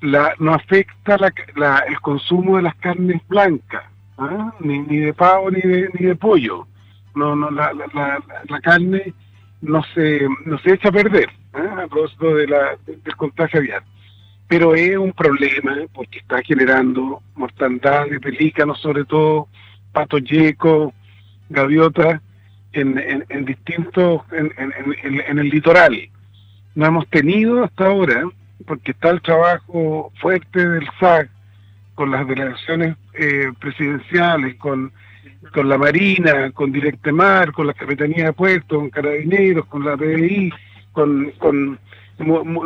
la, 0.00 0.34
no 0.38 0.54
afecta 0.54 1.16
la, 1.56 1.78
el 1.88 2.00
consumo 2.00 2.56
de 2.56 2.62
las 2.62 2.74
carnes 2.76 3.20
blancas, 3.28 3.84
¿ah? 4.18 4.52
ni, 4.60 4.78
ni 4.80 4.98
de 4.98 5.14
pavo 5.14 5.50
ni 5.50 5.60
de, 5.60 5.90
ni 5.94 6.06
de 6.06 6.16
pollo. 6.16 6.66
No, 7.14 7.34
no, 7.36 7.50
la, 7.50 7.72
la, 7.72 8.22
la 8.48 8.60
carne 8.60 9.12
no 9.62 9.82
se, 9.94 10.28
no 10.44 10.58
se 10.58 10.74
echa 10.74 10.88
a 10.88 10.92
perder 10.92 11.30
¿eh? 11.54 11.68
a 11.72 11.86
propósito 11.86 12.34
de 12.34 12.46
la, 12.48 12.76
del 12.86 13.16
contagio 13.16 13.60
aviar. 13.60 13.82
Pero 14.48 14.74
es 14.74 14.96
un 14.98 15.12
problema 15.12 15.76
porque 15.94 16.18
está 16.18 16.42
generando 16.42 17.22
mortandad 17.34 18.06
de 18.06 18.20
pelícanos, 18.20 18.80
sobre 18.80 19.04
todo 19.04 19.48
patos 19.92 20.22
yecos, 20.24 20.92
gaviotas, 21.48 22.20
en, 22.72 23.24
en, 23.28 23.44
distintos, 23.44 24.22
en, 24.32 24.52
en, 24.56 25.38
el 25.38 25.48
litoral. 25.48 26.08
No 26.74 26.86
hemos 26.86 27.06
tenido 27.08 27.64
hasta 27.64 27.86
ahora, 27.86 28.24
porque 28.66 28.92
está 28.92 29.10
el 29.10 29.20
trabajo 29.20 30.10
fuerte 30.20 30.66
del 30.66 30.88
SAC 30.98 31.30
con 31.94 32.10
las 32.10 32.26
delegaciones 32.26 32.96
eh, 33.12 33.52
presidenciales, 33.60 34.56
con, 34.56 34.90
con 35.50 35.68
la 35.68 35.78
Marina, 35.78 36.50
con 36.52 36.70
Directemar, 36.72 37.52
con 37.52 37.66
la 37.66 37.74
Capitanía 37.74 38.26
de 38.26 38.32
Puerto, 38.32 38.78
con 38.78 38.90
Carabineros, 38.90 39.66
con 39.66 39.84
la 39.84 39.96
PDI, 39.96 40.52
con, 40.92 41.32
con 41.38 41.78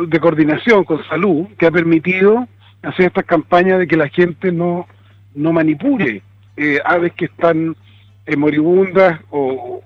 de 0.07 0.19
coordinación 0.19 0.83
con 0.83 1.03
salud, 1.05 1.47
que 1.57 1.65
ha 1.65 1.71
permitido 1.71 2.47
hacer 2.83 3.07
esta 3.07 3.23
campaña 3.23 3.77
de 3.77 3.87
que 3.87 3.97
la 3.97 4.09
gente 4.09 4.51
no, 4.51 4.87
no 5.33 5.51
manipule 5.51 6.21
eh, 6.55 6.79
aves 6.85 7.13
que 7.13 7.25
están 7.25 7.75
eh, 8.25 8.35
moribundas 8.35 9.19
o, 9.29 9.81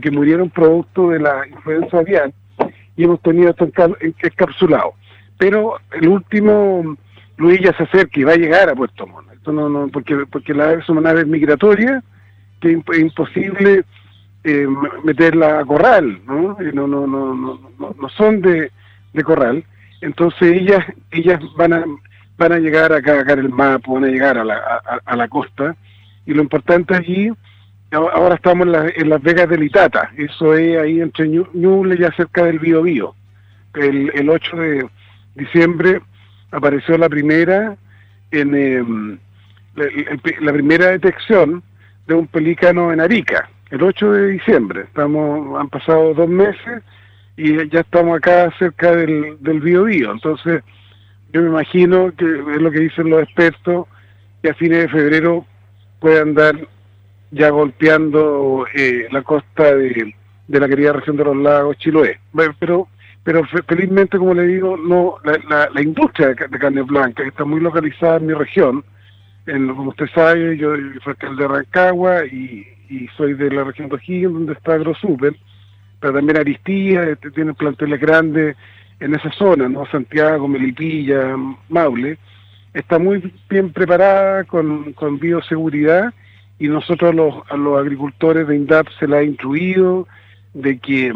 que 0.00 0.10
murieron 0.10 0.50
producto 0.50 1.10
de 1.10 1.20
la 1.20 1.46
influenza 1.46 1.98
aviar 1.98 2.32
y 2.96 3.04
hemos 3.04 3.20
tenido 3.22 3.50
esto 3.50 3.70
encapsulado. 4.00 4.94
Pero 5.38 5.76
el 5.92 6.08
último, 6.08 6.96
Luis 7.36 7.60
ya 7.60 7.72
se 7.76 7.84
acerca 7.84 8.18
y 8.18 8.24
va 8.24 8.32
a 8.32 8.36
llegar 8.36 8.68
a 8.68 8.74
Puerto 8.74 9.06
Montt. 9.06 9.32
Esto 9.32 9.52
no, 9.52 9.68
no, 9.68 9.88
porque, 9.88 10.26
porque 10.28 10.54
las 10.54 10.68
aves 10.68 10.86
son 10.86 11.06
aves 11.06 11.26
migratorias 11.26 12.02
es 12.62 12.98
imposible 12.98 13.84
eh, 14.44 14.66
meterla 15.04 15.60
a 15.60 15.64
corral, 15.64 16.20
¿no? 16.26 16.56
No, 16.72 16.86
no, 16.86 17.06
no, 17.06 17.34
no, 17.34 17.94
no 18.00 18.08
son 18.10 18.40
de, 18.40 18.70
corral. 19.24 19.64
Entonces 20.00 20.56
ellas, 20.56 20.84
ellas 21.10 21.40
van 21.56 21.72
a, 21.72 21.84
van 22.36 22.52
a 22.52 22.58
llegar 22.58 22.92
a 22.92 23.02
cargar 23.02 23.38
el 23.38 23.50
mapa, 23.50 23.92
van 23.92 24.04
a 24.04 24.08
llegar 24.08 24.38
a 24.38 24.44
la, 24.44 24.58
a, 25.04 25.16
la 25.16 25.28
costa. 25.28 25.76
Y 26.26 26.34
lo 26.34 26.42
importante 26.42 26.94
allí, 26.94 27.30
ahora 27.92 28.34
estamos 28.34 28.66
en, 28.96 29.08
Las 29.08 29.22
Vegas 29.22 29.48
del 29.48 29.64
Itata, 29.64 30.10
eso 30.16 30.54
es 30.54 30.78
ahí 30.78 31.00
entre 31.00 31.28
Ñuble 31.28 31.94
y 31.94 32.16
cerca 32.16 32.44
del 32.44 32.58
Bío 32.58 32.82
Bío. 32.82 33.14
El, 33.74 34.10
el 34.14 34.28
8 34.28 34.56
de 34.56 34.86
diciembre 35.34 36.00
apareció 36.50 36.98
la 36.98 37.08
primera 37.08 37.76
en 38.30 38.54
em, 38.54 39.18
la, 40.40 40.52
primera 40.52 40.88
detección 40.88 41.62
de 42.06 42.14
un 42.14 42.26
pelícano 42.26 42.92
en 42.92 43.00
Arica, 43.00 43.48
el 43.70 43.82
8 43.82 44.12
de 44.12 44.26
diciembre. 44.28 44.82
Estamos, 44.82 45.58
han 45.60 45.68
pasado 45.68 46.14
dos 46.14 46.28
meses 46.28 46.82
y 47.36 47.68
ya 47.68 47.80
estamos 47.80 48.16
acá 48.16 48.52
cerca 48.58 48.94
del, 48.94 49.36
del. 49.40 49.62
Entonces, 50.10 50.62
yo 51.32 51.40
me 51.40 51.48
imagino 51.48 52.12
que 52.16 52.24
es 52.24 52.60
lo 52.60 52.70
que 52.70 52.80
dicen 52.80 53.10
los 53.10 53.22
expertos, 53.22 53.86
que 54.42 54.50
a 54.50 54.54
fines 54.54 54.82
de 54.82 54.88
febrero 54.88 55.46
puedan 56.00 56.30
andar 56.30 56.68
ya 57.30 57.48
golpeando 57.50 58.66
eh, 58.74 59.06
la 59.10 59.22
costa 59.22 59.74
de, 59.74 60.14
de, 60.48 60.60
la 60.60 60.68
querida 60.68 60.92
región 60.92 61.16
de 61.16 61.24
los 61.24 61.36
lagos 61.36 61.78
Chiloé. 61.78 62.18
Pero 62.58 62.88
pero 63.24 63.44
felizmente, 63.68 64.18
como 64.18 64.34
le 64.34 64.46
digo, 64.46 64.76
no 64.76 65.16
la, 65.22 65.68
la, 65.72 65.80
industria 65.80 66.28
de, 66.28 66.34
carne 66.34 66.82
blanca, 66.82 67.22
que 67.22 67.28
está 67.28 67.44
muy 67.44 67.60
localizada 67.60 68.16
en 68.16 68.26
mi 68.26 68.32
región, 68.34 68.84
en, 69.46 69.68
como 69.68 69.90
usted 69.90 70.06
sabe, 70.14 70.56
yo, 70.56 70.74
soy 70.74 71.12
alcalde 71.12 71.42
de 71.42 71.48
Rancagua 71.48 72.26
y, 72.26 72.66
y 72.88 73.08
soy 73.16 73.34
de 73.34 73.50
la 73.50 73.64
región 73.64 73.88
de 73.88 73.96
O'Higgins, 73.96 74.32
donde 74.32 74.52
está 74.52 74.74
AgroSuper, 74.74 75.34
pero 76.00 76.14
también 76.14 76.38
Aristía, 76.38 77.02
este, 77.04 77.30
tiene 77.30 77.54
planteles 77.54 78.00
grandes 78.00 78.56
en 79.00 79.14
esa 79.14 79.30
zona, 79.32 79.68
¿no? 79.68 79.86
Santiago, 79.86 80.46
Melipilla, 80.46 81.36
Maule, 81.68 82.18
está 82.72 82.98
muy 82.98 83.32
bien 83.50 83.72
preparada 83.72 84.44
con, 84.44 84.92
con 84.92 85.18
bioseguridad 85.18 86.12
y 86.58 86.68
nosotros 86.68 87.14
los, 87.14 87.34
a 87.50 87.56
los 87.56 87.78
agricultores 87.80 88.46
de 88.46 88.56
INDAP 88.56 88.86
se 88.98 89.08
la 89.08 89.18
ha 89.18 89.24
instruido 89.24 90.06
de 90.54 90.78
que, 90.78 91.12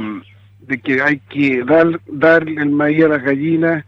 de 0.61 0.81
que 0.81 1.01
hay 1.01 1.21
que 1.29 1.63
dar, 1.65 2.01
dar 2.07 2.49
el 2.49 2.71
maíz 2.71 3.05
a 3.05 3.09
las 3.09 3.23
gallinas 3.23 3.85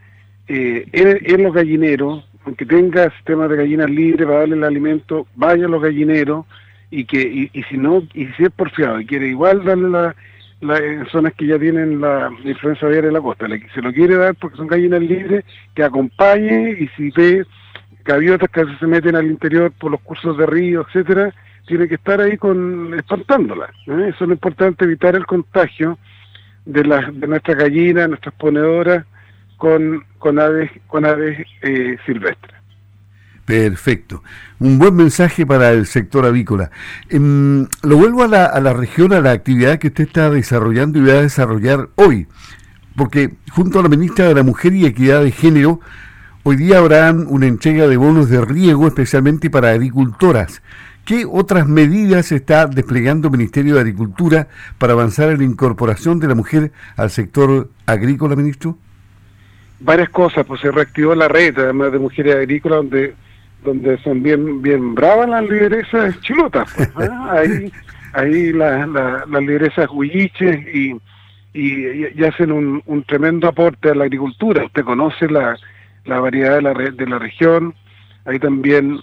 eh, 0.46 0.86
en, 0.92 1.42
los 1.42 1.52
gallineros, 1.52 2.24
aunque 2.48 2.64
tenga 2.64 3.10
sistemas 3.10 3.50
de 3.50 3.56
gallinas 3.56 3.90
libres 3.90 4.26
para 4.26 4.40
darle 4.40 4.56
el 4.56 4.64
alimento, 4.64 5.26
vaya 5.34 5.66
a 5.66 5.68
los 5.68 5.82
gallineros 5.82 6.46
y 6.90 7.04
que 7.04 7.20
y, 7.20 7.50
y 7.52 7.62
si 7.64 7.76
no, 7.76 8.02
y 8.14 8.24
si 8.28 8.44
es 8.44 8.50
porfiado 8.50 8.98
y 8.98 9.06
quiere 9.06 9.28
igual 9.28 9.62
darle 9.64 9.90
la 9.90 10.16
en 10.60 11.06
zonas 11.10 11.34
que 11.34 11.46
ya 11.46 11.58
tienen 11.58 12.00
la, 12.00 12.32
influencia 12.42 12.88
aviar 12.88 13.04
en 13.04 13.12
la 13.12 13.20
costa. 13.20 13.46
Se 13.74 13.82
lo 13.82 13.92
quiere 13.92 14.16
dar 14.16 14.34
porque 14.34 14.56
son 14.56 14.66
gallinas 14.66 15.02
libres, 15.02 15.44
que 15.74 15.84
acompañe 15.84 16.70
y 16.80 16.88
si 16.96 17.10
ve 17.10 17.44
gaviotas 18.04 18.48
que 18.50 18.64
se 18.80 18.86
meten 18.86 19.14
al 19.14 19.26
interior 19.26 19.70
por 19.78 19.90
los 19.92 20.00
cursos 20.00 20.36
de 20.38 20.46
río, 20.46 20.86
etcétera, 20.88 21.32
tiene 21.66 21.86
que 21.86 21.96
estar 21.96 22.20
ahí 22.20 22.38
con 22.38 22.94
espantándolas. 22.94 23.70
¿eh? 23.86 24.06
Eso 24.08 24.24
es 24.24 24.28
lo 24.28 24.32
importante, 24.32 24.86
evitar 24.86 25.14
el 25.14 25.26
contagio 25.26 25.98
de 26.64 26.84
las 26.84 27.20
de 27.20 27.26
nuestras 27.26 27.58
gallinas, 27.58 28.08
nuestras 28.08 28.34
ponedoras 28.34 29.04
con, 29.58 30.04
con 30.18 30.38
aves, 30.38 30.70
con 30.86 31.04
aves 31.04 31.46
eh, 31.62 31.98
silvestres. 32.06 32.54
Perfecto. 33.44 34.22
Un 34.58 34.78
buen 34.78 34.94
mensaje 34.94 35.46
para 35.46 35.70
el 35.70 35.86
sector 35.86 36.26
avícola. 36.26 36.70
Em, 37.08 37.66
lo 37.82 37.96
vuelvo 37.96 38.22
a 38.22 38.28
la, 38.28 38.72
región, 38.72 39.12
a 39.12 39.20
la 39.20 39.32
actividad 39.32 39.78
que 39.78 39.88
usted 39.88 40.04
está 40.04 40.30
desarrollando 40.30 40.98
y 40.98 41.02
va 41.02 41.14
a 41.14 41.22
desarrollar 41.22 41.88
hoy, 41.96 42.26
porque 42.94 43.36
junto 43.50 43.80
a 43.80 43.82
la 43.82 43.88
ministra 43.88 44.28
de 44.28 44.34
la 44.34 44.42
Mujer 44.42 44.74
y 44.74 44.84
Equidad 44.84 45.22
de 45.22 45.32
Género, 45.32 45.80
hoy 46.42 46.56
día 46.56 46.76
habrá 46.76 47.10
una 47.12 47.46
entrega 47.46 47.88
de 47.88 47.96
bonos 47.96 48.28
de 48.28 48.44
riego 48.44 48.86
especialmente 48.86 49.48
para 49.48 49.70
agricultoras. 49.70 50.62
¿Qué 51.06 51.24
otras 51.24 51.66
medidas 51.66 52.32
está 52.32 52.66
desplegando 52.66 53.28
el 53.28 53.32
Ministerio 53.32 53.76
de 53.76 53.80
Agricultura 53.80 54.48
para 54.76 54.92
avanzar 54.92 55.30
en 55.30 55.38
la 55.38 55.44
incorporación 55.44 56.20
de 56.20 56.28
la 56.28 56.34
mujer 56.34 56.70
al 56.96 57.08
sector 57.10 57.70
agrícola, 57.86 58.36
ministro? 58.36 58.76
Varias 59.80 60.08
cosas, 60.08 60.44
pues 60.44 60.60
se 60.60 60.70
reactivó 60.70 61.14
la 61.14 61.28
red, 61.28 61.56
además 61.58 61.92
de 61.92 61.98
mujeres 61.98 62.36
agrícolas, 62.36 62.78
donde 62.78 63.14
donde 63.64 63.98
son 63.98 64.22
bien 64.22 64.62
bien 64.62 64.94
bravas 64.94 65.28
las 65.28 65.42
lideresas 65.42 66.20
chilotas. 66.20 66.72
Pues, 66.94 67.10
¿ah? 67.10 67.32
Ahí, 67.38 67.72
ahí 68.14 68.52
las 68.52 69.28
lideresas 69.28 69.88
huilliches 69.90 70.66
y, 70.74 70.96
y, 71.52 72.24
hacen 72.24 72.52
un, 72.52 72.82
un, 72.86 73.02
tremendo 73.02 73.48
aporte 73.48 73.90
a 73.90 73.94
la 73.94 74.04
agricultura. 74.04 74.64
Usted 74.64 74.84
conoce 74.84 75.28
la, 75.28 75.56
la 76.04 76.20
variedad 76.20 76.56
de 76.56 76.62
la, 76.62 76.72
de 76.72 77.06
la 77.06 77.18
región. 77.18 77.74
Ahí 78.24 78.38
también 78.38 79.00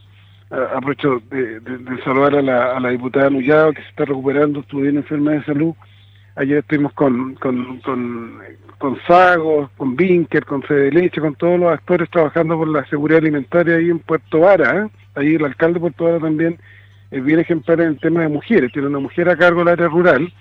aprovecho 0.50 1.22
de, 1.30 1.62
saludar 2.04 2.36
a 2.36 2.42
la, 2.42 2.78
a 2.78 2.80
la 2.80 2.90
diputada 2.90 3.30
Nullado, 3.30 3.74
que 3.74 3.82
se 3.82 3.90
está 3.90 4.06
recuperando, 4.06 4.60
estuvo 4.60 4.82
bien 4.82 4.98
enferma 4.98 5.32
de 5.32 5.44
salud. 5.44 5.74
Ayer 6.36 6.60
estuvimos 6.60 6.94
con, 6.94 7.36
con, 7.36 7.80
con, 7.80 8.40
con 8.78 8.98
Sagos, 9.08 9.70
con 9.78 9.96
Vinker, 9.96 10.46
con 10.46 10.62
Fede 10.64 10.92
Leche, 10.92 11.22
con 11.22 11.36
todos 11.36 11.60
los 11.60 11.72
actores 11.72 12.10
trabajando 12.10 12.58
por 12.58 12.68
la 12.68 12.86
seguridad 12.86 13.20
alimentaria 13.20 13.76
ahí 13.76 13.90
en 13.90 14.00
Puerto 14.00 14.42
Vara. 14.42 14.84
¿eh? 14.86 14.90
Ahí 15.16 15.36
el 15.36 15.46
alcalde 15.46 15.76
de 15.76 15.80
Puerto 15.82 16.06
Vara 16.06 16.20
también 16.20 16.58
es 17.12 17.24
bien 17.24 17.40
ejemplar 17.40 17.82
en 17.82 17.90
el 17.90 18.00
tema 18.00 18.22
de 18.22 18.30
mujeres. 18.30 18.72
Tiene 18.72 18.88
una 18.88 19.00
mujer 19.00 19.30
a 19.30 19.38
cargo 19.38 19.60
del 19.60 19.70
área 19.70 19.88
rural. 19.88 20.32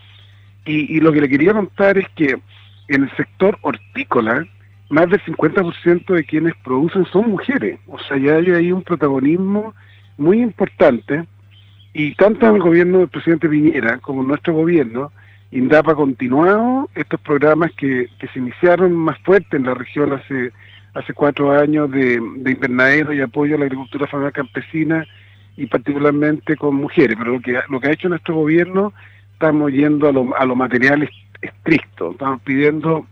Y, 0.67 0.99
lo 1.01 1.13
que 1.13 1.21
le 1.21 1.29
quería 1.29 1.53
contar 1.53 1.99
es 1.99 2.09
que 2.17 2.39
en 2.89 3.03
el 3.03 3.17
sector 3.17 3.59
hortícola, 3.61 4.47
más 4.89 5.11
del 5.11 5.21
50% 5.23 6.07
de 6.07 6.25
quienes 6.25 6.55
producen 6.65 7.05
son 7.07 7.31
mujeres. 7.31 7.79
O 7.87 7.99
sea, 7.99 8.17
ya 8.17 8.37
hay 8.37 8.73
un 8.73 8.83
protagonismo 8.83 9.75
muy 10.17 10.41
importante. 10.41 11.25
Y 11.93 12.15
tanto 12.15 12.47
en 12.47 12.57
el 12.57 12.63
gobierno 12.63 12.99
del 12.99 13.09
presidente 13.09 13.49
Piñera 13.49 13.99
como 13.99 14.23
en 14.23 14.29
nuestro 14.29 14.55
gobierno, 14.55 15.13
INDAP 15.55 15.89
ha 15.89 15.95
continuado 15.95 16.91
estos 16.95 17.21
programas 17.21 17.71
que, 17.73 18.09
que 18.19 18.29
se 18.29 18.39
iniciaron 18.41 18.93
más 18.93 19.19
fuerte 19.21 19.57
en 19.57 19.65
la 19.65 19.75
región 19.75 20.13
hace 20.13 20.53
hace 20.95 21.13
cuatro 21.13 21.53
años 21.53 21.91
de, 21.91 22.21
de 22.37 22.51
invernadero 22.53 23.13
y 23.13 23.21
apoyo 23.21 23.57
a 23.57 23.59
la 23.59 23.65
agricultura 23.65 24.07
familiar 24.07 24.33
campesina 24.33 25.05
y 25.57 25.67
particularmente 25.67 26.57
con 26.57 26.77
mujeres. 26.77 27.17
Pero 27.19 27.33
lo 27.33 27.41
que, 27.41 27.61
lo 27.69 27.81
que 27.81 27.89
ha 27.89 27.93
hecho 27.93 28.09
nuestro 28.09 28.35
gobierno, 28.35 28.93
estamos 29.33 29.73
yendo 29.73 30.09
a 30.09 30.13
lo, 30.13 30.37
a 30.37 30.45
lo 30.45 30.57
material 30.57 31.09
estricto, 31.43 32.13
estamos 32.13 32.41
pidiendo 32.43 33.07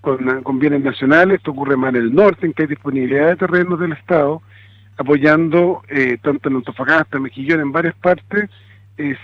con, 0.00 0.42
con 0.42 0.58
bienes 0.58 0.82
nacionales, 0.82 1.38
esto 1.38 1.52
ocurre 1.52 1.76
más 1.76 1.94
en 1.94 2.02
el 2.02 2.14
norte, 2.14 2.46
en 2.46 2.52
que 2.52 2.62
hay 2.62 2.68
disponibilidad 2.68 3.28
de 3.28 3.36
terrenos 3.36 3.80
del 3.80 3.92
Estado, 3.92 4.42
apoyando 4.98 5.82
eh, 5.88 6.18
tanto 6.20 6.48
en 6.48 6.56
Antofagasta, 6.56 7.18
Mejillón, 7.18 7.60
en 7.60 7.72
varias 7.72 7.94
partes, 7.94 8.50
eh, 8.98 9.16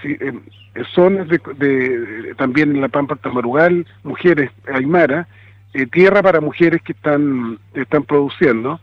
zonas 0.94 1.28
de, 1.28 2.34
también 2.36 2.74
en 2.74 2.80
la 2.80 2.88
Pampa 2.88 3.16
Tamarugal, 3.16 3.86
mujeres 4.02 4.50
aymara, 4.72 5.28
eh, 5.74 5.86
tierra 5.86 6.22
para 6.22 6.40
mujeres 6.40 6.82
que 6.82 6.92
están, 6.92 7.58
están 7.74 8.04
produciendo. 8.04 8.80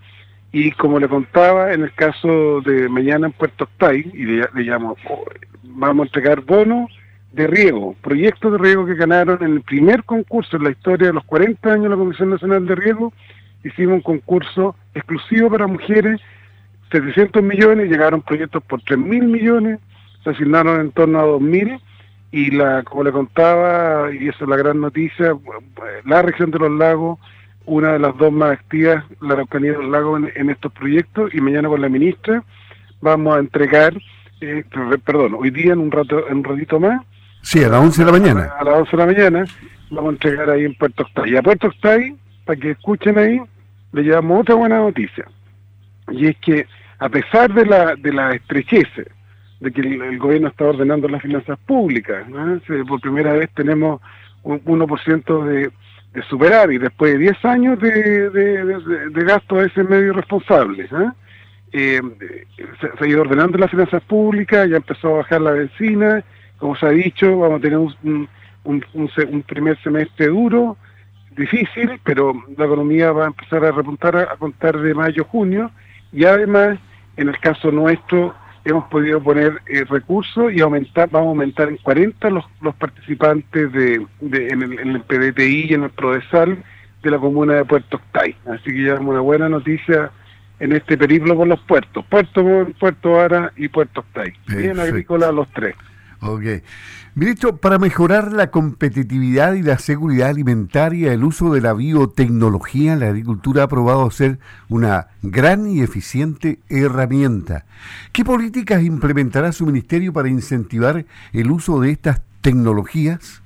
Y 0.52 0.72
como 0.72 1.00
le 1.00 1.10
contaba, 1.10 1.74
en 1.74 1.84
el 1.84 1.94
caso 1.94 2.62
de 2.62 2.88
mañana 2.88 3.28
en 3.28 3.34
Puerto 3.34 3.66
Octay, 3.66 4.10
y 4.14 4.24
le, 4.24 4.48
llamo, 4.56 4.96
vamos 5.64 6.06
a 6.06 6.08
entregar 6.08 6.42
bonos 6.42 6.90
de 7.34 7.48
riego, 7.48 7.96
proyectos 8.02 8.54
de 8.54 8.58
riego 8.58 8.86
que 8.86 8.96
ganaron 8.96 9.44
en 9.44 9.54
el 9.54 9.62
primer 9.62 10.06
concurso 10.06 10.56
en 10.56 10.64
la 10.64 10.72
historia 10.72 11.08
de 11.08 11.14
los 11.14 11.26
40 11.26 11.70
años 11.70 11.84
de 11.84 11.90
la 11.90 11.98
Comisión 11.98 12.30
Nacional 12.30 12.66
de 12.66 12.76
Riego. 12.76 13.12
Hicimos 13.66 13.96
un 13.96 14.02
concurso 14.02 14.78
exclusivo 14.94 15.50
para 15.50 15.68
mujeres, 15.68 16.22
700 16.92 17.44
millones, 17.44 17.90
llegaron 17.90 18.22
proyectos 18.22 18.64
por 18.64 18.82
3 18.82 18.98
mil 18.98 19.24
millones, 19.24 19.80
se 20.26 20.32
asignaron 20.32 20.82
en 20.82 20.92
torno 20.92 21.22
a 21.22 21.26
2.000 21.26 21.80
y 22.34 22.52
la 22.52 22.84
como 22.84 23.06
le 23.06 23.14
contaba, 23.14 24.14
y 24.14 24.28
esa 24.28 24.44
es 24.44 24.50
la 24.50 24.58
gran 24.58 24.82
noticia, 24.82 25.38
la 26.04 26.22
región 26.22 26.52
de 26.52 26.60
los 26.60 26.72
lagos 26.72 27.18
una 27.66 27.94
de 27.94 28.00
las 28.00 28.16
dos 28.18 28.32
más 28.32 28.52
activas, 28.52 29.04
la 29.22 29.34
Araucanía 29.34 29.74
del 29.74 29.92
Lago, 29.92 30.18
en, 30.18 30.50
estos 30.50 30.72
proyectos, 30.72 31.34
y 31.34 31.42
mañana 31.42 31.68
con 31.68 31.82
la 31.82 31.90
ministra 31.90 32.44
vamos 33.02 33.36
a 33.36 33.40
entregar, 33.40 33.94
eh, 34.42 34.64
perdón, 35.04 35.36
hoy 35.38 35.50
día 35.50 35.74
en 35.74 35.80
un 35.80 35.92
rato 35.92 36.28
en 36.28 36.38
un 36.38 36.44
ratito 36.44 36.80
más. 36.80 37.02
Sí, 37.42 37.64
a 37.64 37.70
las 37.70 37.82
11 37.82 38.06
de 38.06 38.12
la 38.12 38.18
mañana. 38.18 38.54
A, 38.60 38.64
las 38.64 38.76
11 38.76 38.92
de 38.92 38.98
la 38.98 39.06
mañana 39.06 39.46
vamos 39.92 40.10
a 40.10 40.14
entregar 40.14 40.50
ahí 40.50 40.66
en 40.66 40.76
Puerto 40.76 41.04
Octay. 41.04 41.32
Y 41.32 41.38
a 41.38 41.44
Puerto 41.44 41.68
Octay, 41.68 42.16
para 42.46 42.60
que 42.60 42.72
escuchen 42.72 43.18
ahí, 43.18 43.42
le 43.94 44.04
llevamos 44.04 44.42
otra 44.42 44.56
buena 44.56 44.78
noticia. 44.80 45.26
Y 46.12 46.28
es 46.28 46.38
que 46.38 46.66
a 47.00 47.10
pesar 47.10 47.54
de 47.54 47.66
la, 47.66 47.96
de 47.96 48.14
la 48.14 48.34
estrechez 48.34 48.88
de 49.60 49.72
que 49.72 49.82
el, 49.82 50.20
gobierno 50.20 50.50
está 50.50 50.66
ordenando 50.66 51.08
las 51.08 51.22
finanzas 51.22 51.58
públicas, 51.66 52.26
por 52.88 53.02
primera 53.02 53.34
vez 53.34 53.50
tenemos 53.54 54.02
un 54.44 54.64
1% 54.64 55.44
de, 55.46 55.72
de 56.16 56.24
superar 56.24 56.72
y 56.72 56.78
después 56.78 57.14
de 57.14 57.20
10 57.20 57.46
años 57.46 57.80
de, 57.80 58.30
de, 58.30 59.24
gasto 59.26 59.60
a 59.60 59.66
ese 59.66 59.84
medio 59.84 60.14
responsable. 60.14 60.88
Eh, 61.74 62.02
se, 62.80 63.04
ha 63.04 63.08
ido 63.08 63.22
ordenando 63.22 63.58
las 63.58 63.70
finanzas 63.70 64.02
públicas, 64.04 64.70
ya 64.70 64.78
empezó 64.78 65.10
a 65.10 65.18
bajar 65.18 65.42
la 65.42 65.52
benzina, 65.52 66.24
como 66.58 66.76
se 66.78 66.86
ha 66.86 66.92
dicho, 66.92 67.38
vamos 67.38 67.60
a 67.60 67.62
tener 67.62 67.78
un, 67.78 69.44
primer 69.46 69.78
semestre 69.84 70.28
duro, 70.28 70.78
difícil, 71.36 72.00
pero 72.06 72.34
la 72.58 72.66
economía 72.66 73.12
va 73.12 73.26
a 73.26 73.28
empezar 73.28 73.66
a 73.66 73.72
repuntar 73.72 74.16
a, 74.16 74.38
contar 74.38 74.80
de 74.80 74.94
mayo-junio 74.94 75.70
y 76.14 76.24
además, 76.24 76.80
en 77.18 77.28
el 77.28 77.38
caso 77.40 77.72
nuestro, 77.72 78.34
hemos 78.66 78.86
podido 78.86 79.22
poner 79.22 79.62
eh, 79.68 79.86
recursos 79.86 80.52
y 80.52 80.60
aumentar, 80.60 81.10
vamos 81.10 81.28
a 81.28 81.30
aumentar 81.30 81.70
en 81.70 81.78
40 81.78 82.30
los, 82.32 82.44
los 82.62 82.76
participantes 82.76 83.72
de, 83.72 84.06
en, 84.22 84.62
el, 84.64 84.80
en, 84.80 84.90
el, 84.90 85.02
PDTI 85.02 85.68
y 85.70 85.74
en 85.76 85.84
el 85.84 85.92
PRODESAL 85.92 86.64
de 87.04 87.12
la 87.12 87.20
comuna 87.20 87.54
de 87.54 87.66
Puerto 87.66 87.98
Octay. 87.98 88.36
Así 88.48 88.72
que 88.72 88.84
ya 88.84 88.96
es 88.96 89.00
una 89.00 89.22
buena 89.22 89.48
noticia 89.48 90.12
en 90.60 90.74
este 90.74 90.98
periplo 90.98 91.36
por 91.36 91.48
los 91.48 91.60
puertos, 91.62 92.04
Puerto 92.06 92.68
Puerto 92.80 93.20
Ara 93.20 93.54
y 93.56 93.68
Puerto 93.68 94.02
Octay. 94.02 94.34
Bien 94.48 94.80
agrícola 94.80 95.32
los 95.32 95.48
tres. 95.50 95.76
Ok. 96.26 96.64
Ministro, 97.14 97.58
para 97.58 97.78
mejorar 97.78 98.34
la 98.34 98.52
competitividad 98.52 99.54
y 99.54 99.62
la 99.62 99.78
seguridad 99.78 100.30
alimentaria, 100.30 101.14
el 101.14 101.24
uso 101.24 101.54
de 101.54 101.62
la 101.62 101.74
biotecnología 101.74 102.94
en 102.94 103.00
la 103.00 103.08
agricultura 103.08 103.64
ha 103.64 103.68
probado 103.68 104.10
ser 104.12 104.40
una 104.68 105.08
gran 105.22 105.70
y 105.70 105.82
eficiente 105.82 106.60
herramienta. 106.68 107.64
¿Qué 108.12 108.26
políticas 108.26 108.84
implementará 108.84 109.54
su 109.54 109.66
ministerio 109.66 110.12
para 110.12 110.28
incentivar 110.28 111.06
el 111.32 111.52
uso 111.52 111.80
de 111.80 111.92
estas 111.92 112.22
tecnologías? 112.42 113.42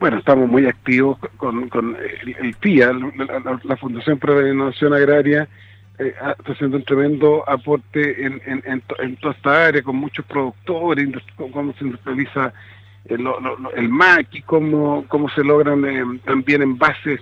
Bueno, 0.00 0.18
estamos 0.18 0.48
muy 0.48 0.66
activos 0.66 1.18
con, 1.36 1.68
el, 1.74 2.54
FIA, 2.60 2.92
la, 2.92 3.76
Fundación 3.76 4.18
para 4.18 4.40
la 4.40 4.50
Innovación 4.50 4.94
Agraria, 4.94 5.48
eh, 5.98 6.14
está 6.38 6.52
haciendo 6.52 6.76
un 6.76 6.84
tremendo 6.84 7.48
aporte 7.48 8.24
en, 8.24 8.40
en, 8.46 9.16
toda 9.16 9.34
esta 9.34 9.66
área, 9.66 9.82
con 9.82 9.96
muchos 9.96 10.24
productores, 10.26 11.08
cómo 11.36 11.72
se 11.74 11.84
industrializa 11.84 12.52
el, 13.06 13.26
el 13.76 13.88
MAC 13.88 14.44
cómo, 14.44 15.04
cómo 15.08 15.28
se 15.30 15.42
logran 15.42 15.84
eh, 15.84 16.20
también 16.24 16.62
envases 16.62 17.20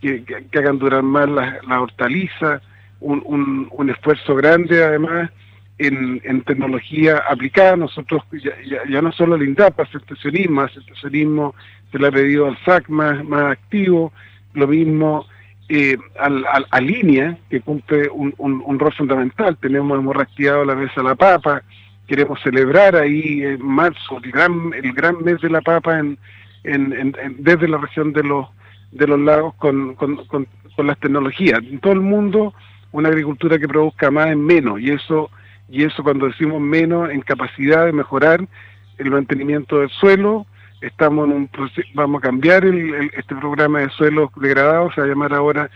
que, 0.00 0.24
hagan 0.54 0.78
durar 0.78 1.02
más 1.02 1.28
la, 1.28 1.58
la 1.66 1.80
hortaliza, 1.80 2.60
un, 3.00 3.22
un, 3.26 3.68
un, 3.70 3.90
esfuerzo 3.90 4.34
grande 4.34 4.82
además 4.82 5.30
en, 5.78 6.20
en 6.24 6.42
tecnología 6.42 7.22
aplicada. 7.28 7.76
Nosotros 7.76 8.22
ya, 8.32 8.80
ya, 8.88 9.02
no 9.02 9.12
solo 9.12 9.36
el 9.36 9.42
INDAP 9.42 9.80
hace 9.80 9.98
estacionismo 9.98 11.54
se 11.90 11.98
le 11.98 12.06
ha 12.06 12.12
pedido 12.12 12.46
al 12.46 12.58
SAC 12.64 12.88
más, 12.88 13.24
más 13.24 13.52
activo, 13.52 14.12
lo 14.54 14.66
mismo 14.66 15.26
eh, 15.68 15.96
al, 16.18 16.44
a 16.70 16.80
línea, 16.80 17.38
que 17.48 17.60
cumple 17.60 18.08
un, 18.10 18.34
un, 18.38 18.78
rol 18.78 18.92
fundamental. 18.92 19.56
Tenemos, 19.56 19.98
hemos 19.98 20.14
reactivado 20.14 20.64
la 20.64 20.74
mesa 20.74 21.02
la 21.02 21.14
papa, 21.14 21.62
queremos 22.06 22.40
celebrar 22.42 22.96
ahí 22.96 23.42
en 23.42 23.64
marzo 23.64 24.20
el 24.22 24.30
gran, 24.30 24.72
el 24.74 24.92
gran 24.92 25.22
mes 25.22 25.40
de 25.40 25.48
la 25.48 25.62
papa 25.62 25.98
en, 25.98 26.18
en, 26.64 27.16
desde 27.38 27.68
la 27.68 27.78
región 27.78 28.12
de 28.12 28.22
los, 28.22 28.48
de 28.92 29.06
los 29.06 29.18
lagos 29.18 29.54
con, 29.54 29.94
con, 29.94 30.16
con, 30.26 30.46
las 30.86 30.98
tecnologías. 30.98 31.60
En 31.60 31.78
todo 31.78 31.92
el 31.92 32.00
mundo, 32.00 32.52
una 32.92 33.08
agricultura 33.08 33.58
que 33.58 33.68
produzca 33.68 34.10
más 34.10 34.28
en 34.28 34.44
menos, 34.44 34.80
y 34.80 34.90
eso, 34.90 35.30
y 35.70 35.84
eso 35.84 36.02
cuando 36.02 36.26
decimos 36.26 36.60
menos, 36.60 37.10
en 37.10 37.20
capacidad 37.20 37.86
de 37.86 37.92
mejorar 37.92 38.46
el 38.98 39.10
mantenimiento 39.10 39.80
del 39.80 39.90
suelo, 39.90 40.46
estamos 40.86 41.26
en 41.28 41.32
un 41.32 41.50
vamos 41.94 42.18
a 42.18 42.26
cambiar 42.28 42.64
este 42.64 43.34
programa 43.34 43.80
de 43.80 43.90
suelos 43.90 44.30
degradados, 44.36 44.94
se 44.94 45.00
va 45.00 45.06
a 45.06 45.10
llamar 45.10 45.34
ahora 45.34 45.70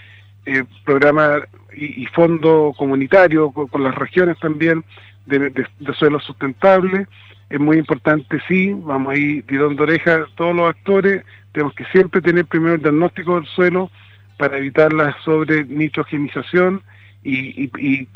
eh, 0.47 0.65
programa 0.85 1.41
y, 1.75 2.07
fondo 2.07 2.75
comunitario 2.77 3.51
con, 3.51 3.83
las 3.83 3.95
regiones 3.95 4.39
también 4.39 4.85
de, 5.27 5.51
de, 5.51 5.95
suelos 5.95 6.25
sustentables. 6.25 7.07
Es 7.51 7.61
muy 7.61 7.79
importante, 7.79 8.41
sí, 8.47 8.75
vamos 8.75 9.15
a 9.15 9.17
ir 9.17 9.47
tirando 9.47 9.83
oreja 9.83 10.27
todos 10.37 10.55
los 10.55 10.69
actores, 10.69 11.25
tenemos 11.53 11.75
que 11.75 11.85
siempre 11.87 12.21
tener 12.21 12.47
primero 12.47 12.75
el 12.75 12.83
diagnóstico 12.83 13.37
del 13.37 13.47
suelo 13.47 13.91
para 14.37 14.59
evitar 14.59 14.93
la 14.93 15.17
sobre 15.25 15.65
nitrogenización 15.65 16.83
y, 17.25 17.71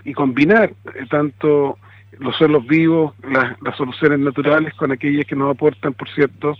y, 0.04 0.12
combinar 0.14 0.72
eh, 0.94 1.06
tanto 1.10 1.78
los 2.18 2.36
suelos 2.36 2.66
vivos, 2.66 3.14
las 3.22 3.76
soluciones 3.76 4.20
naturales 4.20 4.74
con 4.74 4.92
aquellas 4.92 5.26
que 5.26 5.34
nos 5.34 5.54
aportan, 5.54 5.94
por 5.94 6.08
cierto, 6.10 6.56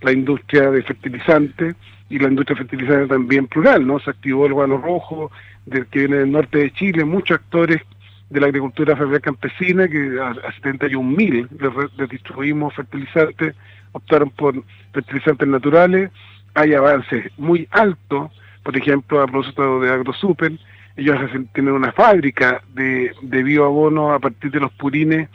la 0.00 0.12
industria 0.12 0.70
de 0.70 0.82
fertilizantes 0.82 1.76
y 2.08 2.18
la 2.18 2.28
industria 2.28 2.56
fertilizante 2.56 3.08
también 3.08 3.46
plural, 3.46 3.86
¿no? 3.86 3.98
Se 3.98 4.10
activó 4.10 4.46
el 4.46 4.52
guano 4.52 4.78
rojo, 4.78 5.30
del 5.64 5.86
que 5.86 6.00
viene 6.00 6.18
del 6.18 6.32
norte 6.32 6.58
de 6.58 6.72
Chile, 6.72 7.04
muchos 7.04 7.38
actores 7.38 7.82
de 8.30 8.40
la 8.40 8.46
agricultura 8.46 8.96
familiar 8.96 9.20
campesina, 9.20 9.88
que 9.88 10.18
a, 10.20 10.30
a 10.30 10.52
71 10.52 11.02
mil 11.02 11.48
les, 11.58 12.08
distribuimos 12.08 12.74
fertilizantes, 12.74 13.54
optaron 13.92 14.30
por 14.30 14.62
fertilizantes 14.92 15.48
naturales, 15.48 16.10
hay 16.54 16.74
avances 16.74 17.30
muy 17.38 17.68
altos, 17.70 18.30
por 18.62 18.76
ejemplo, 18.76 19.20
a 19.20 19.26
propósito 19.26 19.80
de 19.80 19.90
AgroSuper, 19.90 20.52
ellos 20.96 21.18
tienen 21.52 21.74
una 21.74 21.92
fábrica 21.92 22.62
de, 22.72 23.12
de 23.20 23.42
bioabono 23.42 24.12
a 24.12 24.18
partir 24.18 24.50
de 24.50 24.60
los 24.60 24.72
purines 24.72 25.28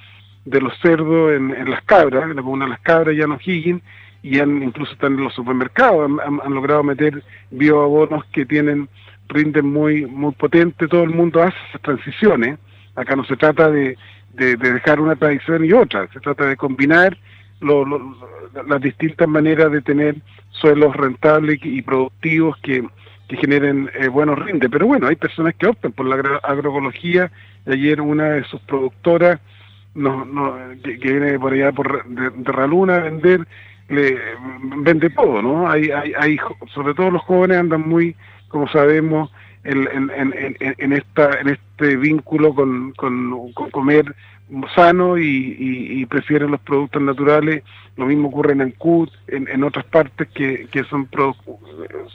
de 0.44 0.60
los 0.60 0.74
cerdos 0.80 1.34
en, 1.34 1.52
en 1.52 1.70
las 1.70 1.84
cabras, 1.84 2.24
en 2.24 2.36
la 2.36 2.42
comuna 2.42 2.66
de 2.66 2.72
las 2.72 2.82
cabras, 2.82 3.16
ya 3.16 3.28
no 3.28 3.38
Higgins, 3.44 3.84
y 4.24 4.40
han, 4.40 4.62
incluso 4.62 4.94
están 4.94 5.14
en 5.14 5.24
los 5.24 5.34
supermercados, 5.34 6.10
han, 6.24 6.54
logrado 6.54 6.84
meter 6.84 7.24
bioabonos 7.50 8.26
que 8.26 8.46
tienen, 8.46 8.88
rinden 9.28 9.68
muy, 9.68 10.06
muy 10.06 10.32
potente, 10.34 10.88
todo 10.88 11.04
el 11.04 11.10
mundo 11.10 11.42
hace 11.42 11.58
esas 11.70 11.82
transiciones, 11.82 12.60
acá 12.96 13.16
no 13.16 13.24
se 13.26 13.36
trata 13.36 13.70
de, 13.70 13.98
de, 14.34 14.56
dejar 14.56 15.00
una 15.00 15.16
tradición 15.16 15.66
y 15.66 15.74
otra, 15.74 16.08
se 16.12 16.20
trata 16.20 16.46
de 16.46 16.58
combinar 16.58 17.18
las 17.62 18.82
distintas 18.82 19.28
maneras 19.28 19.72
de 19.72 19.82
tener 19.82 20.16
suelos 20.50 20.96
rentables 20.96 21.60
y 21.64 21.82
productivos 21.82 22.58
que, 22.58 22.84
que 23.28 23.38
generen 23.38 23.90
eh, 23.94 24.08
buenos 24.08 24.40
rindes. 24.40 24.70
Pero 24.72 24.88
bueno, 24.88 25.08
hay 25.08 25.16
personas 25.16 25.54
que 25.56 25.68
optan 25.68 25.92
por 25.92 26.08
la 26.08 26.16
agroecología. 26.44 27.32
Ayer 27.68 28.02
una 28.02 28.32
de 28.32 28.44
sus 28.46 28.60
productoras 28.62 29.40
no, 29.94 30.26
no, 30.26 30.56
que, 30.84 30.96
viene 30.96 31.38
por 31.38 31.54
allá 31.54 31.72
por 31.72 32.06
de, 32.06 32.30
de 32.30 32.52
Raluna 32.52 32.96
a 32.96 33.00
vender 33.02 33.48
le 33.92 34.18
vende 34.78 35.10
todo, 35.10 35.42
¿no? 35.42 35.70
Hay, 35.70 35.92
hay, 35.92 36.14
hay, 36.18 36.38
sobre 36.74 36.94
todo 36.94 37.12
los 37.12 37.22
jóvenes 37.24 37.58
andan 37.58 37.88
muy, 37.88 38.16
como 38.48 38.68
sabemos, 38.70 39.32
en, 39.64 39.88
en, 39.92 40.12
en, 40.12 40.56
en 40.60 40.94
esta, 40.94 41.40
en 41.40 41.50
este 41.50 41.96
vínculo 41.98 42.54
con, 42.56 42.94
con, 42.94 43.52
comer 43.72 44.16
sano 44.76 45.18
y, 45.18 46.06
prefieren 46.10 46.52
los 46.52 46.60
productos 46.62 47.02
naturales. 47.02 47.64
Lo 47.96 48.06
mismo 48.06 48.30
ocurre 48.30 48.54
en 48.54 48.62
Ancud, 48.62 49.10
en, 49.28 49.48
en 49.48 49.64
otras 49.64 49.86
partes 49.86 50.28
que, 50.30 50.68
que 50.72 50.84
son, 50.86 51.08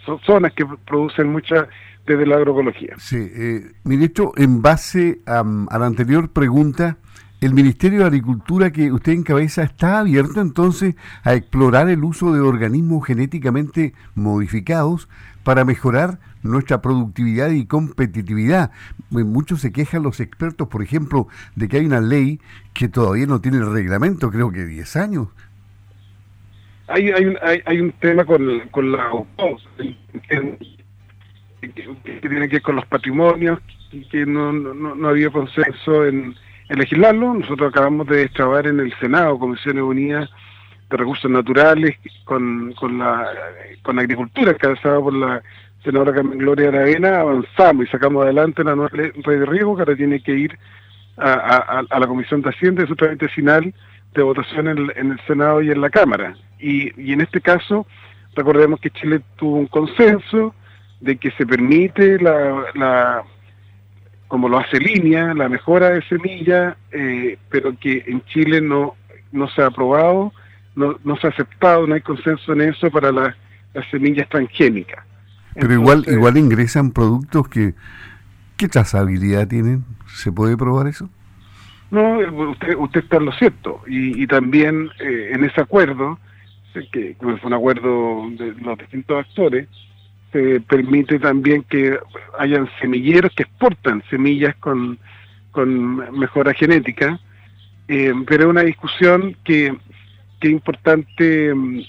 son 0.05 0.19
zonas 0.21 0.53
que 0.53 0.67
producen 0.87 1.31
mucha 1.31 1.69
desde 2.07 2.27
la 2.27 2.37
agroecología. 2.37 2.95
Sí, 2.99 3.17
eh, 3.17 3.73
ministro, 3.85 4.33
en 4.37 4.62
base 4.62 5.21
a, 5.27 5.41
a 5.41 5.79
la 5.79 5.87
anterior 5.87 6.31
pregunta, 6.31 6.99
el 7.40 7.53
Ministerio 7.53 8.01
de 8.01 8.07
Agricultura 8.07 8.72
que 8.72 8.90
usted 8.90 9.12
encabeza 9.12 9.62
está 9.62 9.99
abierto 9.99 10.40
entonces 10.40 10.96
a 11.22 11.35
explorar 11.35 11.90
el 11.90 12.03
uso 12.03 12.33
de 12.33 12.40
organismos 12.40 13.07
genéticamente 13.07 13.92
modificados 14.14 15.09
para 15.44 15.64
mejorar 15.64 16.18
nuestra 16.42 16.81
productividad 16.81 17.51
y 17.51 17.66
competitividad. 17.66 18.70
Muchos 19.11 19.61
se 19.61 19.72
quejan 19.72 20.03
los 20.03 20.20
expertos, 20.20 20.68
por 20.68 20.83
ejemplo, 20.83 21.29
de 21.55 21.68
que 21.68 21.77
hay 21.77 21.87
una 21.87 22.01
ley 22.01 22.40
que 22.72 22.88
todavía 22.88 23.27
no 23.27 23.40
tiene 23.40 23.59
el 23.59 23.72
reglamento, 23.72 24.31
creo 24.31 24.51
que 24.51 24.64
10 24.64 24.96
años. 24.96 25.29
Hay, 26.88 27.11
hay, 27.11 27.27
un, 27.27 27.37
hay, 27.42 27.81
un 27.81 27.92
tema 27.92 28.25
con, 28.25 28.46
la 28.46 29.11
que, 30.29 30.59
tiene 32.20 32.49
que 32.49 32.57
ver 32.57 32.62
con 32.62 32.77
los 32.77 32.87
patrimonios, 32.87 33.61
que 34.11 34.25
no, 34.25 34.53
no, 34.53 34.94
no 34.94 35.09
había 35.09 35.31
consenso 35.31 36.07
en 36.07 36.35
en 36.69 36.79
legislarlo. 36.79 37.35
Nosotros 37.35 37.71
acabamos 37.71 38.07
de 38.07 38.29
trabajar 38.29 38.69
en 38.69 38.81
el 38.81 38.93
Senado, 38.99 39.39
Comisiones 39.39 39.83
Unidas 39.83 40.31
de 40.91 40.97
Recursos 40.97 41.31
Naturales, 41.31 41.97
con, 42.25 42.73
con 42.75 42.99
la 42.99 43.29
con 43.83 43.99
agricultura, 43.99 44.53
encabezada 44.53 45.01
por 45.01 45.15
la 45.15 45.43
senadora 45.83 46.21
Gloria 46.21 46.69
Aravena, 46.69 47.21
avanzamos 47.21 47.87
y 47.87 47.91
sacamos 47.91 48.25
adelante 48.25 48.65
la 48.65 48.75
nueva 48.75 48.91
ley 48.97 49.13
de 49.15 49.47
riesgo 49.47 49.77
que 49.77 49.83
ahora 49.83 49.97
tiene 49.97 50.21
que 50.21 50.33
ir 50.33 50.59
a, 51.17 51.83
la 51.99 52.07
Comisión 52.07 52.43
de 52.43 52.51
Hacienda 52.51 52.85
y 52.85 52.87
su 52.87 52.97
trámite 52.97 53.29
final 53.29 53.73
de 54.15 54.23
votación 54.23 54.69
en, 54.69 55.13
el 55.13 55.21
Senado 55.27 55.63
y 55.63 55.71
en 55.71 55.81
la 55.81 55.91
Cámara. 55.91 56.35
Y, 56.59 56.93
y 57.01 57.13
en 57.13 57.21
este 57.21 57.41
caso, 57.41 57.87
recordemos 58.35 58.81
que 58.81 58.91
Chile 58.91 59.23
tuvo 59.37 59.57
un 59.57 59.67
consenso 59.67 60.55
de 61.01 61.17
que 61.17 61.31
se 61.33 61.47
permite 61.47 62.19
la, 62.19 63.23
como 64.29 64.49
lo 64.49 64.59
hace 64.59 64.79
línea, 64.79 65.35
la 65.35 65.49
mejora 65.49 65.91
de 65.91 66.03
semilla, 66.03 66.77
eh, 66.91 67.39
pero 67.51 67.77
que 67.79 68.05
en 68.07 68.25
Chile 68.27 68.61
no, 68.61 68.95
no 69.33 69.49
se 69.49 69.62
ha 69.62 69.67
aprobado, 69.67 70.33
no, 70.75 70.97
no 71.05 71.17
se 71.17 71.27
ha 71.27 71.31
aceptado, 71.31 71.87
no 71.87 71.95
hay 71.95 72.01
consenso 72.01 72.53
en 72.53 72.62
eso 72.62 72.91
para 72.91 73.12
las 73.12 73.35
semillas 73.91 74.29
transgénicas. 74.29 75.05
Pero 75.55 75.73
igual 75.73 76.05
igual 76.09 76.37
ingresan 76.37 76.91
productos 76.91 77.49
que... 77.49 77.75
¿Qué 78.57 78.69
trazabilidad 78.69 79.47
tienen? 79.49 79.85
¿Se 80.07 80.33
puede 80.33 80.57
probar 80.57 80.87
eso? 80.87 81.11
No, 81.91 82.19
usted, 82.51 82.75
usted 82.77 83.01
está 83.01 83.19
en 83.19 83.27
lo 83.27 83.33
cierto. 83.33 83.83
Y, 83.87 84.23
y 84.23 84.27
también 84.27 84.89
eh, 84.99 85.33
en 85.35 85.45
ese 85.45 85.61
acuerdo, 85.61 86.19
que, 86.93 87.17
fue 87.19 87.39
un 87.45 87.53
acuerdo 87.53 88.29
de 88.31 88.55
los 88.55 88.79
distintos 88.79 89.19
actores, 89.19 89.69
se 90.33 90.61
permite 90.61 91.19
también 91.19 91.62
que 91.65 91.99
hayan 92.39 92.69
semilleros 92.81 93.33
que 93.35 93.45
exportan 93.45 94.03
semillas 94.11 94.55
con, 94.57 94.99
con 95.51 95.97
mejora 96.19 96.53
genética, 96.55 97.19
eh, 97.89 98.12
pero 98.27 98.45
es 98.45 98.51
una 98.51 98.62
discusión 98.62 99.37
que, 99.45 99.75
que 100.41 100.49
importante 100.49 101.55
mm, 101.55 101.81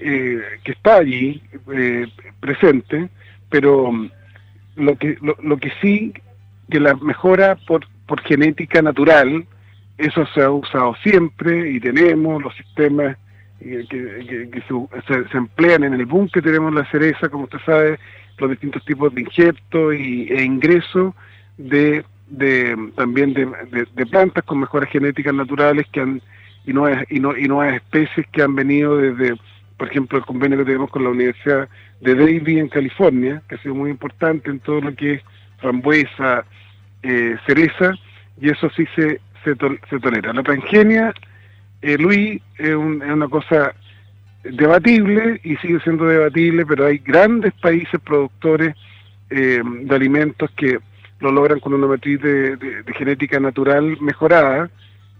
eh, 0.00 0.42
que 0.62 0.72
está 0.72 0.96
allí 0.96 1.42
eh, 1.72 2.06
presente, 2.40 3.08
pero 3.48 3.92
mm, 3.92 4.10
lo 4.76 4.96
que, 4.96 5.16
lo, 5.20 5.56
que 5.56 5.72
sí, 5.80 6.12
que 6.70 6.80
la 6.80 6.94
mejora 6.94 7.56
por, 7.66 7.86
por 8.06 8.20
genética 8.22 8.82
natural, 8.82 9.46
eso 9.98 10.26
se 10.34 10.42
ha 10.42 10.50
usado 10.50 10.94
siempre 11.02 11.70
y 11.70 11.80
tenemos 11.80 12.42
los 12.42 12.54
sistemas 12.56 13.16
que, 13.58 13.86
que, 13.88 14.62
se, 15.30 15.36
emplean 15.36 15.84
en 15.84 15.94
el 15.94 16.06
búnker, 16.06 16.42
tenemos 16.42 16.74
la 16.74 16.88
cereza, 16.90 17.28
como 17.28 17.44
usted 17.44 17.58
sabe, 17.64 17.98
los 18.38 18.50
distintos 18.50 18.84
tipos 18.84 19.14
de 19.14 19.22
injertos 19.22 19.94
y, 19.94 20.28
e 20.30 20.44
ingresos 20.44 21.14
de, 21.56 22.04
de 22.28 22.90
también 22.96 23.32
de, 23.34 24.06
plantas 24.06 24.44
con 24.44 24.60
mejoras 24.60 24.90
genéticas 24.90 25.34
naturales 25.34 25.86
que 25.92 26.00
han 26.00 26.22
y 26.66 26.72
nuevas, 26.72 27.04
y, 27.10 27.20
no, 27.20 27.36
y 27.36 27.46
nuevas 27.46 27.76
especies 27.76 28.26
que 28.32 28.42
han 28.42 28.54
venido 28.54 28.96
desde 28.96 29.36
por 29.76 29.88
ejemplo, 29.88 30.18
el 30.18 30.24
convenio 30.24 30.58
que 30.58 30.64
tenemos 30.64 30.90
con 30.90 31.04
la 31.04 31.10
Universidad 31.10 31.68
de 32.00 32.14
Davie 32.14 32.60
en 32.60 32.68
California, 32.68 33.42
que 33.48 33.56
ha 33.56 33.62
sido 33.62 33.74
muy 33.74 33.90
importante 33.90 34.50
en 34.50 34.60
todo 34.60 34.80
lo 34.80 34.94
que 34.94 35.14
es 35.14 35.22
frambuesa, 35.58 36.44
eh, 37.02 37.36
cereza, 37.46 37.94
y 38.40 38.50
eso 38.50 38.70
sí 38.70 38.86
se, 38.94 39.20
se, 39.44 39.54
tolera. 39.54 40.32
La 40.32 40.42
transgenia, 40.42 41.12
eh, 41.82 41.98
Luis, 41.98 42.40
es, 42.58 42.74
una 42.74 43.28
cosa 43.28 43.74
debatible 44.44 45.40
y 45.42 45.56
sigue 45.56 45.80
siendo 45.80 46.04
debatible, 46.04 46.64
pero 46.66 46.86
hay 46.86 46.98
grandes 46.98 47.52
países 47.54 48.00
productores 48.00 48.74
eh, 49.30 49.60
de 49.64 49.94
alimentos 49.94 50.50
que 50.52 50.78
lo 51.20 51.32
logran 51.32 51.60
con 51.60 51.74
una 51.74 51.86
matriz 51.86 52.20
de 52.20 52.84
genética 52.94 53.40
natural 53.40 53.96
mejorada, 54.00 54.70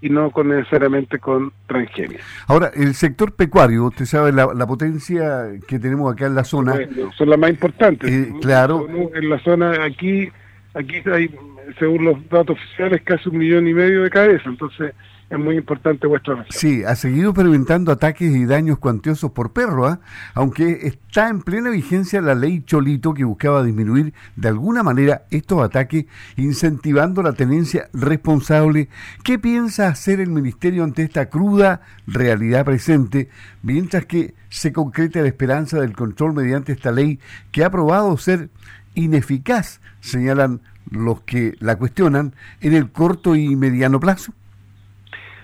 y 0.01 0.11
no 0.11 0.31
con 0.31 0.49
necesariamente 0.49 1.19
con 1.19 1.53
transgenia. 1.67 2.21
Ahora, 2.47 2.71
el 2.75 2.95
sector 2.95 3.33
pecuario, 3.33 3.85
usted 3.87 4.05
sabe 4.05 4.33
la, 4.33 4.67
potencia 4.67 5.47
que 5.67 5.79
tenemos 5.79 6.13
acá 6.13 6.27
en 6.27 6.35
la 6.35 6.45
zona. 6.45 6.79
son 7.17 7.31
las 7.31 7.39
más 7.39 7.51
importantes. 7.51 8.11
Eh, 8.11 8.33
claro. 8.41 8.87
En 9.15 9.29
la 9.29 9.39
zona 9.41 9.85
aquí, 9.85 10.29
aquí 10.75 11.03
hay, 11.11 11.35
según 11.79 12.05
los 12.05 12.29
datos 12.29 12.59
oficiales, 12.59 13.03
casi 13.03 13.29
un 13.29 13.39
millón 13.39 13.69
y 13.69 13.75
medio 13.75 14.03
de 14.03 14.11
cabezas, 14.11 14.47
entonces 14.47 14.93
es 15.29 15.39
muy 15.39 15.57
importante 15.57 16.07
vuestra 16.07 16.37
región. 16.37 16.53
Sí, 16.53 16.85
ha 16.85 16.95
seguido 16.95 17.31
experimentando 17.31 17.91
ataques 17.91 18.35
y 18.35 18.45
daños 18.45 18.79
cuantiosos 18.79 19.33
por 19.33 19.53
perro, 19.53 19.87
¿ah? 19.87 20.01
aunque 20.35 20.87
está 20.87 21.29
en 21.29 21.43
plena 21.43 21.71
vigencia 21.71 22.21
la 22.21 22.37
ley 22.37 22.63
Cholito 22.65 23.13
que 23.13 23.25
buscaba 23.25 23.65
disminuir 23.65 24.15
de 24.37 24.49
alguna 24.49 24.85
manera 24.85 25.23
estos 25.31 25.63
ataques, 25.63 26.07
incentivando 26.37 27.23
la 27.23 27.33
tenencia 27.33 27.89
responsable. 27.93 28.89
¿Qué 29.25 29.39
piensa 29.39 29.89
hacer 29.89 30.21
el 30.21 30.31
Ministerio 30.31 30.85
ante 30.85 31.03
esta 31.03 31.29
cruda 31.29 31.81
realidad 32.07 32.65
presente, 32.65 33.29
mientras 33.63 34.07
que 34.07 34.35
se 34.49 34.73
concreta 34.73 35.21
la 35.21 35.29
esperanza 35.29 35.81
del 35.81 35.97
control 35.97 36.35
mediante 36.35 36.73
esta 36.73 36.93
ley 36.93 37.19
que 37.51 37.65
ha 37.65 37.71
probado 37.71 38.17
ser 38.17 38.49
ineficaz, 38.95 39.81
señalan 40.01 40.61
los 40.89 41.23
que 41.23 41.55
la 41.59 41.77
cuestionan, 41.77 42.35
en 42.61 42.75
el 42.75 42.93
corto 42.93 43.35
y 43.35 43.57
mediano 43.57 43.99
plazo? 43.99 44.33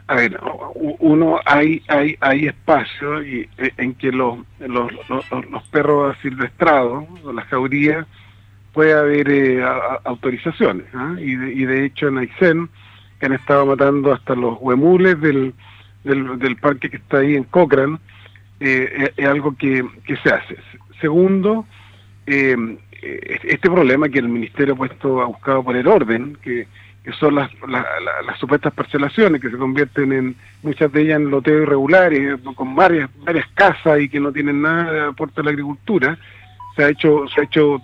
A 0.06 0.14
ver, 0.14 0.38
uno 0.74 1.40
hay 1.44 1.82
hay 1.88 2.16
hay 2.20 2.46
espacio 2.46 3.22
y, 3.22 3.48
eh, 3.58 3.72
en 3.76 3.94
que 3.94 4.10
los, 4.10 4.38
los, 4.58 4.92
los, 5.08 5.62
perros 5.70 6.16
silvestrados, 6.22 7.04
las 7.32 7.46
jaurías, 7.46 8.06
puede 8.72 8.92
haber 8.92 9.30
eh, 9.30 9.64
autorizaciones. 10.04 10.86
¿ah? 10.94 11.14
Y, 11.18 11.36
de, 11.36 11.52
y 11.52 11.64
de 11.64 11.84
hecho 11.86 12.08
en 12.08 12.18
Aysén, 12.18 12.68
han 13.20 13.32
estado 13.32 13.66
matando 13.66 14.12
hasta 14.12 14.34
los 14.34 14.58
huemules 14.60 15.20
del, 15.20 15.54
del, 16.02 16.56
parque 16.56 16.90
que 16.90 16.96
está 16.96 17.18
ahí 17.18 17.36
en 17.36 17.44
Cochrane, 17.44 17.98
eh, 18.58 19.12
es, 19.16 19.26
algo 19.26 19.56
que, 19.56 19.84
que 20.04 20.16
se 20.16 20.30
hace. 20.30 20.56
Segundo, 21.00 21.64
este 22.26 23.70
problema 23.70 24.08
que 24.08 24.18
el 24.18 24.28
Ministerio 24.28 24.74
ha 24.74 24.76
puesto, 24.76 25.22
ha 25.22 25.26
buscado 25.26 25.62
poner 25.62 25.86
orden, 25.86 26.36
que 26.42 26.66
que 27.02 27.12
son 27.12 27.34
las, 27.34 27.50
supuestas 28.38 28.72
parcelaciones, 28.72 29.40
que 29.40 29.50
se 29.50 29.56
convierten 29.56 30.12
en 30.12 30.36
muchas 30.62 30.92
de 30.92 31.02
ellas 31.02 31.16
en 31.20 31.30
loteos 31.30 31.62
irregulares, 31.62 32.38
con 32.54 32.74
varias, 32.76 33.10
varias 33.24 33.46
casas 33.54 34.00
y 34.00 34.08
que 34.08 34.20
no 34.20 34.32
tienen 34.32 34.62
nada 34.62 34.92
de 34.92 35.00
aporte 35.06 35.40
a 35.40 35.44
la 35.44 35.50
agricultura. 35.50 36.16
Se 36.76 36.84
ha 36.84 36.88
hecho, 36.88 37.26
se 37.28 37.40
ha 37.40 37.44
hecho 37.44 37.80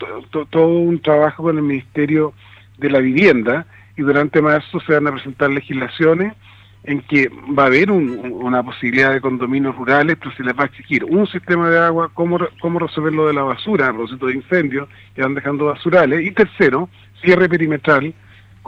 todo 0.51 0.69
un 0.69 1.01
trabajo 1.01 1.43
con 1.43 1.57
el 1.57 1.65
Ministerio 1.65 2.33
de 2.79 2.91
la 2.91 3.01
Vivienda 3.01 3.67
y 3.97 4.03
durante 4.03 4.41
marzo 4.41 4.79
se 4.81 4.95
van 4.95 5.09
a 5.09 5.13
presentar 5.13 5.51
legislaciones 5.51 6.35
en 6.85 7.01
que 7.03 7.29
va 7.29 7.65
a 7.65 7.67
haber 7.67 7.91
una 7.91 8.63
posibilidad 8.63 9.13
de 9.13 9.21
condominios 9.21 9.77
rurales, 9.77 10.17
pero 10.19 10.35
se 10.37 10.45
les 10.45 10.57
va 10.57 10.63
a 10.63 10.67
exigir 10.67 11.05
un 11.05 11.27
sistema 11.27 11.69
de 11.69 11.79
agua, 11.79 12.11
cómo, 12.15 12.39
cómo 12.61 12.79
resolver 12.79 13.13
lo 13.13 13.27
de 13.27 13.35
la 13.35 13.43
basura, 13.43 13.89
a 13.89 13.93
propósito 13.93 14.27
de 14.27 14.37
incendios 14.37 14.89
que 15.15 15.23
van 15.23 15.35
dejando 15.35 15.67
basurales, 15.67 16.25
y 16.25 16.31
tercero, 16.31 16.89
cierre 17.21 17.49
perimetral, 17.49 18.15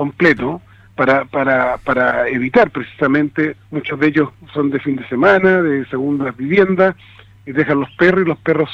completo 0.01 0.63
para, 0.97 1.27
para, 1.27 1.77
para 1.77 2.27
evitar 2.29 2.71
precisamente, 2.71 3.55
muchos 3.71 4.01
de 4.01 4.07
ellos 4.07 4.31
son 4.55 4.71
de 4.71 4.81
fin 4.81 4.97
de 4.97 5.07
semana, 5.09 5.61
de 5.61 5.85
segundas 5.89 6.35
viviendas, 6.39 6.97
y 7.45 7.53
dejan 7.53 7.81
los 7.81 7.91
perros 7.99 8.23
y 8.25 8.29
los 8.29 8.39
perros 8.39 8.71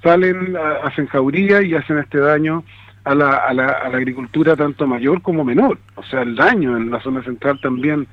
salen, 0.00 0.56
hacen 0.84 1.08
jauría 1.08 1.60
y 1.60 1.74
hacen 1.74 1.98
este 1.98 2.18
daño 2.18 2.62
a 3.02 3.16
la, 3.16 3.30
a, 3.30 3.52
la, 3.52 3.66
a 3.66 3.88
la 3.88 3.96
agricultura 3.96 4.54
tanto 4.54 4.86
mayor 4.86 5.22
como 5.22 5.42
menor. 5.44 5.76
O 5.96 6.04
sea, 6.04 6.22
el 6.22 6.36
daño 6.36 6.76
en 6.76 6.88
la 6.88 7.00
zona 7.00 7.20
central 7.24 7.58
también 7.60 8.06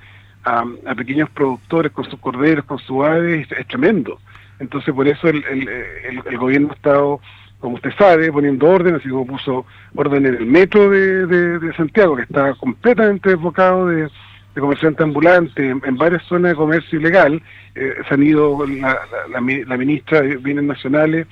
a, 0.44 0.66
pequeños 0.96 1.30
productores 1.30 1.92
con 1.92 2.06
sus 2.10 2.20
corderos, 2.20 2.66
con 2.66 2.80
sus 2.80 3.06
aves, 3.06 3.48
es, 3.52 3.68
tremendo. 3.68 4.20
Entonces, 4.58 4.96
por 4.96 5.08
eso 5.08 5.28
el, 5.28 5.44
el, 5.46 6.24
el 6.26 6.38
gobierno 6.40 6.70
ha 6.72 6.74
estado 6.74 7.20
como 7.68 7.76
usted 7.76 7.92
sabe, 7.98 8.32
poniendo 8.32 8.66
orden, 8.66 8.96
así 8.96 9.10
como 9.10 9.28
puso 9.28 9.66
orden 9.94 10.26
en 10.26 10.36
el 10.36 10.46
metro 10.46 10.90
de, 10.90 11.74
Santiago, 11.76 12.16
que 12.16 12.22
está 12.22 12.54
completamente 12.54 13.30
desbocado 13.30 13.88
de, 13.88 14.04
de 14.04 14.62
comerciantes 14.62 15.02
ambulantes, 15.02 15.58
en, 15.84 15.98
varias 15.98 16.24
zonas 16.24 16.52
de 16.52 16.56
comercio 16.56 16.98
ilegal, 16.98 17.42
eh, 17.76 17.94
se 18.08 18.14
han 18.14 18.24
ido 18.24 18.66
la, 18.66 18.98
la, 19.30 19.78
ministra 19.78 20.22
de 20.22 20.38
Bienes 20.38 20.64
Nacionales, 20.64 21.28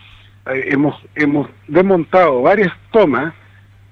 eh, 0.48 0.66
hemos, 0.68 1.02
hemos 1.16 1.50
desmontado 1.70 2.42
varias 2.42 2.74
tomas 2.92 3.34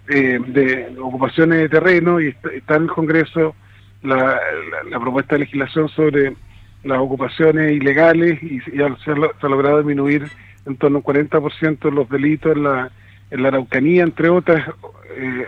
eh, 0.10 0.38
de 0.46 0.94
ocupaciones 1.02 1.60
de 1.60 1.70
terreno 1.70 2.20
y 2.20 2.28
está, 2.28 2.76
en 2.76 2.84
el 2.84 2.90
Congreso 2.90 3.56
la, 4.02 4.38
propuesta 5.00 5.36
de 5.36 5.46
legislación 5.46 5.88
sobre 5.88 6.36
las 6.84 7.00
ocupaciones 7.00 7.72
ilegales 7.72 8.38
y, 8.44 8.60
ya 8.78 8.94
se 9.06 9.12
ha 9.12 9.48
logrado 9.48 9.78
disminuir 9.78 10.28
en 10.66 10.78
torno 10.78 11.00
al 11.00 11.04
40% 11.04 11.80
de 11.80 11.92
los 11.92 12.10
delitos 12.10 12.56
en 12.56 12.64
la, 12.64 12.92
en 13.32 13.42
la 13.42 13.50
Araucanía, 13.50 14.04
entre 14.04 14.30
otras 14.30 14.68
eh, 15.16 15.48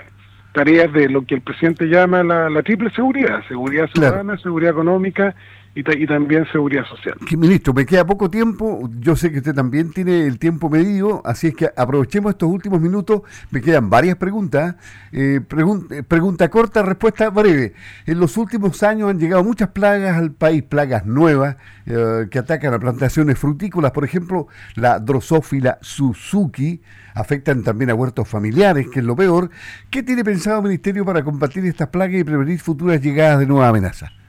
tareas 0.54 0.92
de 0.94 1.10
lo 1.10 1.26
que 1.26 1.36
el 1.36 1.42
presidente 1.42 1.86
llama 1.86 2.24
la, 2.24 2.64
triple 2.64 2.90
seguridad, 2.92 3.44
seguridad 3.48 3.90
ciudadana, 3.94 4.38
seguridad 4.38 4.72
económica 4.72 5.36
y, 5.76 6.08
también 6.08 6.46
seguridad 6.52 6.86
social. 6.86 7.18
Ministro, 7.38 7.74
me 7.74 7.86
queda 7.86 8.06
poco 8.06 8.30
tiempo, 8.30 8.90
yo 9.00 9.18
sé 9.18 9.30
que 9.30 9.40
usted 9.40 9.54
también 9.54 9.92
tiene 9.92 10.26
el 10.26 10.40
tiempo 10.40 10.70
medido, 10.70 11.22
así 11.26 11.48
es 11.48 11.56
que 11.56 11.70
aprovechemos 11.76 12.32
estos 12.32 12.50
últimos 12.50 12.80
minutos, 12.80 13.24
me 13.52 13.62
quedan 13.62 13.90
varias 13.90 14.16
preguntas. 14.16 14.76
Eh, 15.12 15.42
eh, 15.42 16.04
pregunta 16.04 16.50
corta, 16.50 16.82
respuesta 16.82 17.30
breve. 17.30 17.74
En 18.06 18.20
los 18.22 18.38
últimos 18.38 18.82
años 18.84 19.10
han 19.10 19.20
llegado 19.20 19.44
muchas 19.44 19.70
plagas 19.70 20.16
al 20.16 20.32
país, 20.32 20.64
plagas 20.64 21.06
nuevas 21.06 21.58
eh, 21.86 22.28
que 22.32 22.40
atacan 22.40 22.74
a 22.74 22.80
plantaciones 22.80 23.38
frutícolas, 23.38 23.92
por 23.92 24.06
ejemplo, 24.06 24.48
la 24.76 25.00
drosófila 25.00 25.78
Suzuki, 25.82 26.82
afectan 27.14 27.64
también 27.64 27.90
a 27.90 27.96
huertos 27.96 28.30
familiares, 28.30 28.88
que 28.94 29.00
es 29.00 29.06
lo 29.06 29.18
peor. 29.18 29.50
¿Qué 29.90 30.04
tiene 30.04 30.24
pensado 30.24 30.60
el 30.60 30.64
Ministerio 30.64 31.04
para 31.04 31.22
combatir 31.22 31.66
estas 31.66 31.90
plagas 31.90 32.16
y 32.16 32.24
prevenir 32.24 32.60
futuras 32.60 33.02
llegadas 33.02 33.40
de 33.40 33.46
nuevas 33.46 33.70
amenazas? 33.70 34.25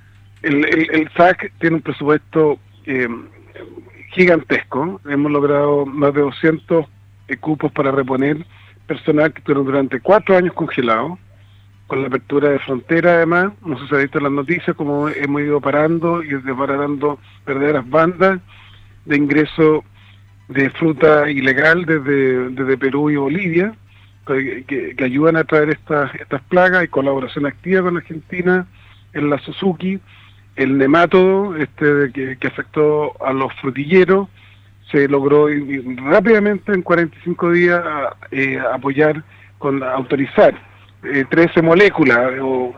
El, 0.47 0.65
el, 0.93 1.11
SAC 1.17 1.53
tiene 1.59 1.77
un 1.77 1.83
presupuesto 1.83 2.59
eh, 2.87 3.09
gigantesco. 4.13 5.01
Hemos 5.09 5.33
logrado 5.33 5.87
más 5.87 6.15
de 6.15 6.21
200 6.21 6.87
cupos 7.41 7.73
para 7.73 7.91
reponer 7.91 8.45
personal 8.87 9.33
que 9.33 9.41
estuvieron 9.41 9.67
durante 9.67 10.01
cuatro 10.01 10.37
años 10.37 10.55
congelados, 10.55 11.19
con 11.87 12.01
la 12.01 12.09
apertura 12.09 12.51
de 12.51 12.59
frontera 12.61 13.15
además. 13.15 13.53
No 13.65 13.77
si 13.87 13.95
ha 13.95 13.99
visto 13.99 14.21
las 14.21 14.33
noticias, 14.33 14.77
como 14.77 15.09
hemos 15.09 15.43
ido 15.43 15.61
parando 15.61 16.23
y 16.23 16.29
desbaratando 16.29 17.19
verdaderas 17.45 17.89
bandas 17.89 18.41
de 19.05 19.17
ingreso 19.17 19.85
de 20.49 20.71
fruta 20.71 21.29
ilegal 21.29 21.85
desde, 21.85 22.77
Perú 22.79 23.11
y 23.11 23.17
Bolivia, 23.17 23.75
que, 24.27 24.95
que, 24.97 25.05
ayudan 25.05 25.37
a 25.37 25.45
traer 25.45 25.71
estas, 25.71 26.15
estas 26.15 26.43
plagas 26.43 26.85
y 26.85 26.89
colaboración 26.89 27.47
activa 27.47 27.83
con 27.83 27.97
Argentina 27.97 28.67
en 29.13 29.31
la 29.31 29.39
Suzuki 29.39 30.01
el 30.57 30.79
nemátodo 30.79 31.55
este, 31.57 32.11
que, 32.13 32.47
afectó 32.47 33.13
a 33.23 33.33
los 33.33 33.53
frutilleros 33.61 34.29
se 34.91 35.07
logró 35.09 35.49
rápidamente 35.97 36.73
en 36.73 36.83
45 36.83 37.51
días 37.51 37.83
eh, 38.31 38.59
apoyar 38.73 39.23
con 39.59 39.83
autorizar 39.83 40.55
13 41.03 41.61
eh, 41.61 41.63
moléculas 41.63 42.33
o, 42.41 42.75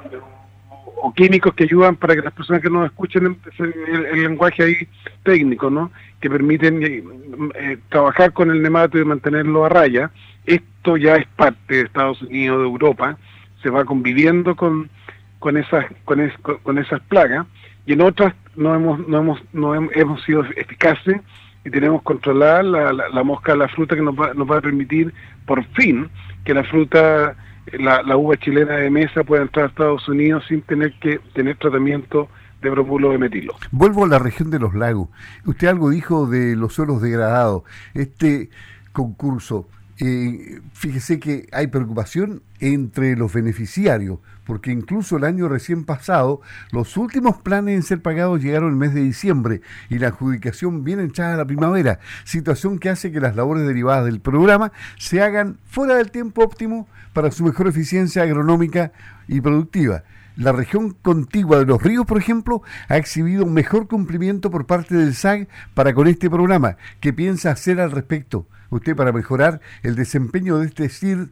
químicos 1.15 1.55
que 1.55 1.65
ayudan 1.65 1.95
para 1.95 2.17
que 2.17 2.23
las 2.23 2.33
personas 2.33 2.61
que 2.61 2.69
nos 2.69 2.87
escuchen 2.87 3.39
el, 3.59 4.23
lenguaje 4.23 4.65
ahí 4.65 4.89
técnico, 5.23 5.71
¿no? 5.71 5.93
que 6.21 6.29
permiten 6.29 6.83
eh, 6.83 7.79
trabajar 7.89 8.33
con 8.33 8.51
el 8.51 8.61
nemátodo 8.61 9.03
y 9.03 9.05
mantenerlo 9.05 9.65
a 9.65 9.69
raya. 9.69 10.11
Esto 10.45 10.97
ya 10.97 11.15
es 11.15 11.27
parte 11.37 11.77
de 11.77 11.81
Estados 11.83 12.21
Unidos, 12.23 12.59
de 12.59 12.65
Europa, 12.65 13.17
se 13.63 13.71
va 13.71 13.85
conviviendo 13.85 14.57
con, 14.57 14.91
con 15.39 15.57
esas 15.57 15.87
con, 16.05 16.31
con 16.63 16.79
esas 16.79 17.01
plagas 17.03 17.47
y 17.89 17.95
en 17.95 18.03
otras 18.03 18.35
no 18.55 18.75
hemos, 18.75 19.09
no 19.09 19.19
hemos, 19.19 19.41
no 19.55 19.75
hemos 19.75 20.23
sido 20.25 20.45
eficaces 20.57 21.23
y 21.65 21.71
tenemos 21.71 22.03
controlada 22.03 22.63
la, 22.63 22.93
la, 22.93 23.25
mosca 23.25 23.53
de 23.53 23.59
la 23.61 23.69
fruta 23.69 23.97
que 23.97 24.03
nos 24.03 24.15
va, 24.15 24.35
nos 24.35 24.49
va 24.49 24.59
a 24.59 24.61
permitir 24.61 25.15
por 25.47 25.65
fin 25.73 26.11
que 26.45 26.53
la 26.53 26.65
fruta, 26.65 27.35
la, 27.73 28.03
la 28.03 28.17
uva 28.19 28.37
chilena 28.37 28.77
de 28.77 28.91
mesa 28.91 29.25
pueda 29.25 29.41
entrar 29.41 29.65
a 29.65 29.69
Estados 29.71 30.07
Unidos 30.07 30.45
sin 30.49 30.61
tener 30.61 30.93
que 31.01 31.19
tener 31.33 31.57
tratamiento 31.57 32.29
de 32.61 32.71
propulo 32.71 33.11
de 33.11 33.17
metilo. 33.17 33.55
Vuelvo 33.71 34.05
a 34.05 34.09
la 34.09 34.19
región 34.19 34.51
de 34.51 34.59
los 34.59 34.75
lagos. 34.75 35.09
Usted 35.47 35.69
algo 35.69 35.89
dijo 35.89 36.27
de 36.27 36.57
los 36.57 36.75
suelos 36.75 37.01
degradados. 37.01 37.63
Este 37.95 38.51
concurso, 38.93 39.67
eh, 40.01 40.61
fíjese 40.75 41.19
que 41.19 41.49
hay 41.51 41.67
preocupación 41.67 42.43
entre 42.61 43.17
los 43.17 43.33
beneficiarios, 43.33 44.21
porque 44.45 44.71
incluso 44.71 45.17
el 45.17 45.25
año 45.25 45.49
recién 45.49 45.85
pasado, 45.85 46.41
los 46.71 46.97
últimos 46.97 47.39
planes 47.39 47.75
en 47.75 47.83
ser 47.83 48.01
pagados 48.01 48.41
llegaron 48.41 48.71
el 48.71 48.77
mes 48.77 48.95
de 48.95 49.03
diciembre 49.03 49.61
y 49.91 49.99
la 49.99 50.09
adjudicación 50.09 50.85
viene 50.85 51.05
echada 51.05 51.35
a 51.35 51.39
la 51.39 51.47
primavera, 51.47 51.99
situación 52.25 52.79
que 52.79 52.91
hace 52.91 53.11
que 53.11 53.21
las 53.21 53.35
labores 53.35 53.67
derivadas 53.67 54.05
del 54.05 54.21
programa 54.21 54.73
se 54.99 55.21
hagan 55.21 55.59
fuera 55.67 55.97
del 55.97 56.13
tiempo 56.13 56.45
óptimo 56.45 56.89
para 57.13 57.33
su 57.33 57.45
mejor 57.45 57.67
eficiencia 57.67 58.23
agronómica 58.23 58.93
y 59.27 59.41
productiva. 59.41 60.05
La 60.39 60.53
región 60.53 60.91
contigua 61.03 61.59
de 61.59 61.67
los 61.67 61.83
ríos, 61.83 62.07
por 62.07 62.17
ejemplo, 62.17 62.63
ha 62.89 62.97
exhibido 62.97 63.45
un 63.45 63.53
mejor 63.53 63.89
cumplimiento 63.89 64.53
por 64.53 64.67
parte 64.67 64.95
del 64.95 65.15
SAG 65.15 65.49
para 65.75 65.93
con 65.93 66.07
este 66.07 66.31
programa. 66.31 66.77
¿Qué 67.01 67.13
piensa 67.13 67.51
hacer 67.51 67.81
al 67.81 67.91
respecto 67.91 68.47
usted 68.71 68.95
para 68.95 69.11
mejorar 69.11 69.61
el 69.83 69.97
desempeño 69.97 70.59
de 70.59 70.67
este 70.67 70.89
CIR 70.89 71.27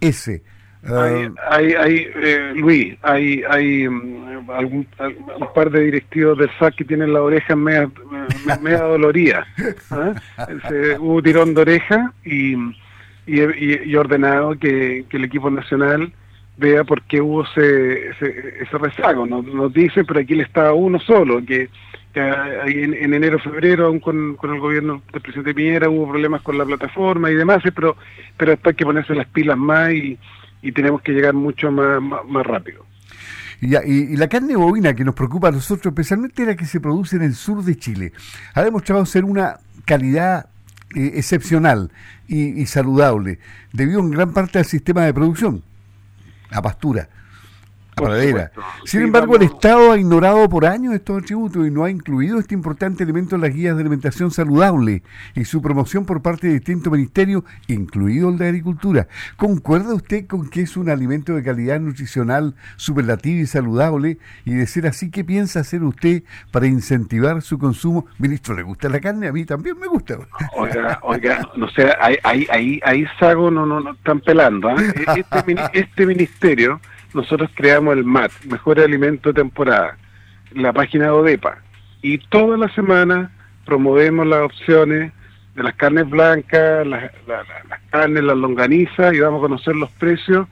S? 0.00 0.42
Hay, 0.82 1.28
ah, 1.38 1.82
hay, 1.82 2.06
eh, 2.14 2.52
Luis, 2.56 2.96
hay, 3.02 3.42
hay 3.50 3.86
mm, 3.86 4.50
algún, 4.50 4.86
un 5.38 5.52
par 5.54 5.70
de 5.70 5.80
directivos 5.80 6.38
del 6.38 6.48
SAC 6.58 6.76
que 6.76 6.84
tienen 6.86 7.12
la 7.12 7.20
oreja 7.20 7.54
media, 7.54 7.90
media 8.62 8.82
dolorida. 8.84 9.46
¿ah? 9.90 10.14
hubo 10.98 11.22
tirón 11.22 11.52
de 11.52 11.60
oreja 11.60 12.14
y, 12.24 12.54
y, 13.26 13.94
ordenado 13.94 14.58
que, 14.58 15.04
el 15.10 15.24
equipo 15.24 15.50
nacional 15.50 16.10
vea 16.60 16.84
por 16.84 17.02
qué 17.02 17.20
hubo 17.20 17.44
ese, 17.44 18.10
ese, 18.10 18.78
rezago. 18.78 19.26
Nos, 19.26 19.44
nos 19.46 19.72
dice, 19.72 20.04
pero 20.04 20.20
aquí 20.20 20.34
le 20.34 20.44
estaba 20.44 20.72
uno 20.72 21.00
solo, 21.00 21.44
que, 21.44 21.68
en, 22.14 22.94
en 22.94 23.14
enero, 23.14 23.38
febrero, 23.38 23.86
aún 23.86 24.00
con, 24.00 24.36
con, 24.36 24.54
el 24.54 24.60
gobierno 24.60 25.02
del 25.12 25.22
presidente 25.22 25.54
Piñera, 25.54 25.88
hubo 25.88 26.10
problemas 26.10 26.42
con 26.42 26.58
la 26.58 26.64
plataforma 26.64 27.30
y 27.30 27.34
demás, 27.34 27.62
pero, 27.74 27.96
pero 28.36 28.52
después 28.52 28.74
hay 28.74 28.76
que 28.76 28.84
ponerse 28.84 29.14
las 29.14 29.26
pilas 29.28 29.56
más 29.56 29.92
y 29.92 30.18
y 30.62 30.72
tenemos 30.72 31.02
que 31.02 31.12
llegar 31.12 31.34
mucho 31.34 31.70
más, 31.70 32.00
más, 32.28 32.46
rápido. 32.46 32.84
Y, 33.60 33.74
y, 33.76 34.16
la 34.16 34.28
carne 34.28 34.56
bovina 34.56 34.94
que 34.94 35.04
nos 35.04 35.14
preocupa 35.14 35.48
a 35.48 35.52
nosotros, 35.52 35.92
especialmente 35.92 36.46
la 36.46 36.56
que 36.56 36.64
se 36.64 36.80
produce 36.80 37.16
en 37.16 37.22
el 37.22 37.34
sur 37.34 37.62
de 37.62 37.76
Chile, 37.76 38.12
ha 38.54 38.62
demostrado 38.62 39.04
ser 39.04 39.24
una 39.24 39.58
calidad 39.84 40.46
eh, 40.94 41.12
excepcional 41.14 41.90
y, 42.26 42.60
y, 42.60 42.66
saludable, 42.66 43.38
debido 43.72 44.00
en 44.00 44.10
gran 44.10 44.32
parte 44.32 44.58
al 44.58 44.64
sistema 44.64 45.04
de 45.04 45.14
producción, 45.14 45.62
a 46.50 46.60
Sin 48.84 49.02
embargo, 49.02 49.36
el 49.36 49.42
Estado 49.42 49.92
ha 49.92 49.98
ignorado 49.98 50.48
por 50.48 50.66
años 50.66 50.94
estos 50.94 51.22
atributos 51.22 51.66
y 51.66 51.70
no 51.70 51.84
ha 51.84 51.90
incluido 51.90 52.38
este 52.38 52.54
importante 52.54 53.04
elemento 53.04 53.36
en 53.36 53.42
las 53.42 53.54
guías 53.54 53.76
de 53.76 53.82
alimentación 53.82 54.30
saludable 54.30 55.02
y 55.34 55.44
su 55.44 55.60
promoción 55.60 56.06
por 56.06 56.22
parte 56.22 56.46
de 56.46 56.54
distintos 56.54 56.92
ministerios, 56.92 57.44
incluido 57.68 58.30
el 58.30 58.38
de 58.38 58.48
Agricultura. 58.48 59.06
¿Concuerda 59.36 59.94
usted 59.94 60.26
con 60.26 60.48
que 60.48 60.62
es 60.62 60.76
un 60.76 60.88
alimento 60.90 61.34
de 61.34 61.42
calidad 61.42 61.80
nutricional 61.80 62.54
superlativa 62.76 63.40
y 63.40 63.46
saludable? 63.46 64.18
Y 64.44 64.54
de 64.54 64.66
ser 64.66 64.86
así, 64.86 65.10
¿qué 65.10 65.24
piensa 65.24 65.60
hacer 65.60 65.82
usted 65.82 66.22
para 66.50 66.66
incentivar 66.66 67.42
su 67.42 67.58
consumo? 67.58 68.06
Ministro, 68.18 68.54
¿le 68.54 68.62
gusta 68.62 68.88
la 68.88 69.00
carne? 69.00 69.28
A 69.28 69.32
mí 69.32 69.44
también 69.44 69.78
me 69.78 69.86
gusta. 69.86 70.18
Oiga, 70.56 70.98
oiga, 71.02 71.48
no 71.56 71.68
sé, 71.70 71.92
ahí, 72.00 72.16
ahí, 72.22 72.46
ahí, 72.50 72.80
ahí 72.84 73.04
Sago 73.18 73.50
no, 73.50 73.66
no, 73.66 73.80
no 73.80 73.92
están 73.92 74.20
pelando. 74.20 74.68
¿ah? 74.68 74.76
Este, 75.20 75.80
este 75.80 76.06
ministerio 76.06 76.80
nosotros 77.14 77.50
creamos 77.54 77.96
el 77.96 78.04
MAT, 78.04 78.30
Mejor 78.44 78.80
Alimento 78.80 79.30
de 79.30 79.40
Temporada, 79.40 79.96
la 80.52 80.72
página 80.72 81.04
de 81.04 81.10
ODEPA. 81.10 81.58
Y 82.02 82.18
toda 82.18 82.56
la 82.56 82.68
semana 82.74 83.30
promovemos 83.64 84.26
las 84.26 84.42
opciones 84.42 85.12
de 85.54 85.62
las 85.62 85.74
carnes 85.74 86.08
blancas, 86.08 86.86
las, 86.86 87.10
carnes, 87.90 88.22
las 88.22 88.36
longanizas 88.36 89.12
y 89.12 89.18
damos 89.18 89.38
a 89.38 89.48
conocer 89.48 89.76
los 89.76 89.90
precios. 89.92 90.46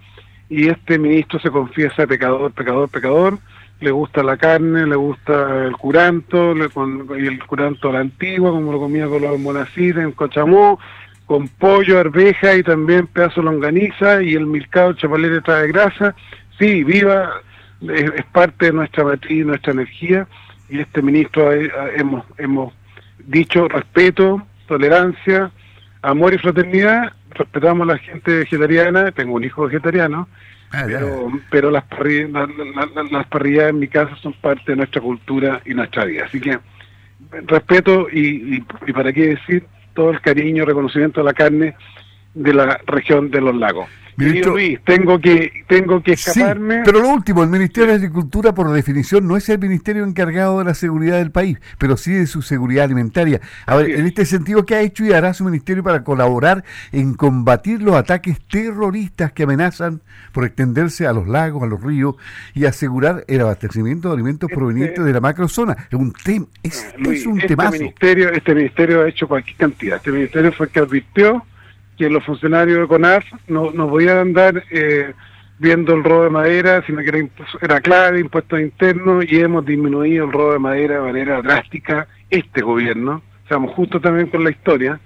Y 0.48 0.68
este 0.68 0.98
ministro 0.98 1.38
se 1.38 1.50
confiesa 1.50 2.06
pecador, 2.06 2.52
pecador, 2.52 2.88
pecador. 2.88 3.38
Le 3.80 3.90
gusta 3.92 4.24
la 4.24 4.36
carne, 4.36 4.86
le 4.86 4.96
gusta 4.96 5.64
el 5.64 5.76
curanto, 5.76 6.54
y 6.56 7.26
el 7.26 7.44
curanto 7.46 7.90
a 7.90 7.92
la 7.92 8.00
antigua, 8.00 8.50
como 8.50 8.72
lo 8.72 8.80
comía 8.80 9.06
con 9.06 9.22
los 9.22 9.38
monaciles 9.38 10.02
en 10.02 10.12
Cochamó, 10.12 10.80
con 11.26 11.46
pollo, 11.46 12.00
arveja 12.00 12.56
y 12.56 12.62
también 12.62 13.06
pedazo 13.06 13.40
de 13.40 13.44
longaniza 13.44 14.22
y 14.22 14.34
el 14.34 14.46
milcao 14.46 14.94
chapalete 14.94 15.42
trae 15.42 15.68
grasa 15.68 16.16
sí, 16.58 16.84
viva, 16.84 17.40
es, 17.82 18.24
parte 18.32 18.66
de 18.66 18.72
nuestra 18.72 19.04
matriz, 19.04 19.44
nuestra 19.46 19.72
energía, 19.72 20.26
y 20.68 20.80
este 20.80 21.02
ministro 21.02 21.52
hemos, 21.52 22.24
hemos 22.36 22.74
dicho 23.18 23.68
respeto, 23.68 24.42
tolerancia, 24.66 25.50
amor 26.02 26.34
y 26.34 26.38
fraternidad, 26.38 27.12
respetamos 27.30 27.88
a 27.88 27.92
la 27.92 27.98
gente 27.98 28.38
vegetariana, 28.38 29.10
tengo 29.12 29.34
un 29.34 29.44
hijo 29.44 29.64
vegetariano, 29.64 30.28
ah, 30.72 30.86
pero, 31.50 31.70
las, 31.70 31.84
parrillas, 31.84 32.48
las 33.10 33.26
parrillas 33.26 33.70
en 33.70 33.78
mi 33.78 33.88
casa 33.88 34.14
son 34.16 34.34
parte 34.34 34.72
de 34.72 34.76
nuestra 34.76 35.00
cultura 35.00 35.60
y 35.64 35.74
nuestra 35.74 36.04
vida. 36.04 36.24
Así 36.26 36.40
que 36.40 36.58
respeto 37.46 38.08
y, 38.10 38.64
y, 38.86 38.92
para 38.92 39.12
qué 39.12 39.28
decir 39.30 39.66
todo 39.94 40.10
el 40.10 40.20
cariño, 40.20 40.64
reconocimiento 40.64 41.20
a 41.20 41.24
la 41.24 41.32
carne 41.32 41.74
de 42.38 42.54
la 42.54 42.80
región 42.86 43.30
de 43.30 43.40
los 43.40 43.54
lagos. 43.54 43.88
Ministro, 44.18 44.54
Luis, 44.54 44.80
tengo 44.84 45.20
que, 45.20 45.64
tengo 45.68 46.02
que 46.02 46.14
escaparme. 46.14 46.82
pero 46.84 47.00
lo 47.00 47.08
último, 47.08 47.44
el 47.44 47.48
Ministerio 47.48 47.90
de 47.90 47.98
Agricultura, 47.98 48.52
por 48.52 48.68
definición, 48.72 49.28
no 49.28 49.36
es 49.36 49.48
el 49.48 49.60
ministerio 49.60 50.02
encargado 50.02 50.58
de 50.58 50.64
la 50.64 50.74
seguridad 50.74 51.18
del 51.18 51.30
país, 51.30 51.60
pero 51.78 51.96
sí 51.96 52.12
de 52.12 52.26
su 52.26 52.42
seguridad 52.42 52.86
alimentaria. 52.86 53.40
A 53.64 53.76
ver, 53.76 53.90
en 53.92 54.06
este 54.06 54.24
sentido, 54.24 54.66
¿qué 54.66 54.74
ha 54.74 54.80
hecho 54.80 55.04
y 55.04 55.12
hará 55.12 55.34
su 55.34 55.44
ministerio 55.44 55.84
para 55.84 56.02
colaborar 56.02 56.64
en 56.90 57.14
combatir 57.14 57.80
los 57.80 57.94
ataques 57.94 58.40
terroristas 58.50 59.30
que 59.30 59.44
amenazan 59.44 60.00
por 60.32 60.44
extenderse 60.44 61.06
a 61.06 61.12
los 61.12 61.28
lagos, 61.28 61.62
a 61.62 61.66
los 61.66 61.80
ríos 61.80 62.16
y 62.54 62.64
asegurar 62.64 63.24
el 63.28 63.40
abastecimiento 63.40 64.08
de 64.08 64.14
alimentos 64.14 64.50
este 64.50 64.56
provenientes 64.56 65.04
de 65.04 65.12
la 65.12 65.20
macrozona? 65.20 65.86
Es 65.88 65.94
un 65.96 66.12
tema, 66.12 66.46
es, 66.64 66.92
un 67.24 67.40
este 67.40 67.54
Ministerio, 67.54 68.32
este 68.32 68.52
ministerio 68.52 69.02
ha 69.02 69.08
hecho 69.08 69.28
cualquier 69.28 69.56
cantidad. 69.56 69.96
Este 69.98 70.10
ministerio 70.10 70.50
fue 70.50 70.66
el 70.66 70.72
que 70.72 70.80
advirtió 70.80 71.44
que 71.98 72.08
los 72.08 72.24
funcionarios 72.24 72.78
de 72.80 72.86
CONAF 72.86 73.24
no, 73.48 73.72
no 73.72 73.88
podían 73.90 74.18
andar 74.18 74.62
eh, 74.70 75.12
viendo 75.58 75.94
el 75.94 76.04
robo 76.04 76.24
de 76.24 76.30
madera, 76.30 76.82
sino 76.86 77.02
que 77.02 77.08
era, 77.08 77.28
era 77.60 77.80
clave, 77.80 78.20
impuestos 78.20 78.60
internos, 78.60 79.24
y 79.28 79.40
hemos 79.40 79.66
disminuido 79.66 80.24
el 80.26 80.32
robo 80.32 80.52
de 80.52 80.58
madera 80.60 80.94
de 80.94 81.00
manera 81.00 81.42
drástica 81.42 82.06
este 82.30 82.62
gobierno. 82.62 83.20
Estamos 83.42 83.72
justo 83.74 84.00
también 84.00 84.28
con 84.28 84.44
la 84.44 84.50
historia, 84.50 85.00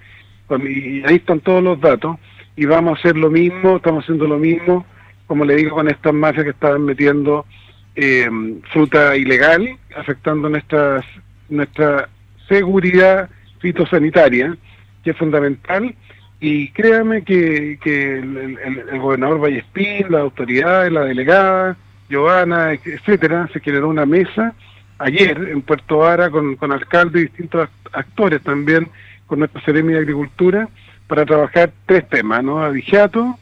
y 0.50 1.02
ahí 1.06 1.16
están 1.16 1.40
todos 1.40 1.62
los 1.62 1.80
datos, 1.80 2.18
y 2.56 2.66
vamos 2.66 2.98
a 2.98 3.00
hacer 3.00 3.16
lo 3.16 3.30
mismo, 3.30 3.76
estamos 3.76 4.04
haciendo 4.04 4.26
lo 4.26 4.38
mismo, 4.38 4.84
como 5.26 5.46
le 5.46 5.56
digo, 5.56 5.76
con 5.76 5.88
estas 5.88 6.12
mafias 6.12 6.44
que 6.44 6.50
estaban 6.50 6.84
metiendo 6.84 7.46
eh, 7.94 8.28
fruta 8.70 9.16
ilegal, 9.16 9.78
afectando 9.96 10.50
nuestras, 10.50 11.06
nuestra 11.48 12.10
seguridad 12.48 13.30
fitosanitaria, 13.60 14.54
que 15.02 15.10
es 15.12 15.16
fundamental, 15.16 15.94
y 16.42 16.70
créame 16.70 17.22
que, 17.22 17.78
que 17.80 18.18
el, 18.18 18.98
gobernador 18.98 19.40
Vallespín, 19.40 20.06
la 20.10 20.22
autoridad, 20.22 20.90
la 20.90 21.04
delegada, 21.04 21.76
Giovanna, 22.10 22.72
etcétera, 22.72 23.48
se 23.52 23.60
generó 23.60 23.88
una 23.88 24.04
mesa 24.04 24.52
ayer 24.98 25.38
en 25.38 25.62
Puerto 25.62 25.98
Vara 25.98 26.30
con, 26.30 26.56
con 26.56 26.72
alcaldes 26.72 27.22
y 27.22 27.26
distintos 27.26 27.68
actores 27.92 28.42
también, 28.42 28.88
con 29.28 29.38
nuestra 29.38 29.64
Seremi 29.64 29.92
de 29.92 30.00
Agricultura, 30.00 30.68
para 31.06 31.24
trabajar 31.24 31.72
tres 31.86 32.08
temas, 32.08 32.42
¿no? 32.42 32.60
Avigiato, 32.60 33.38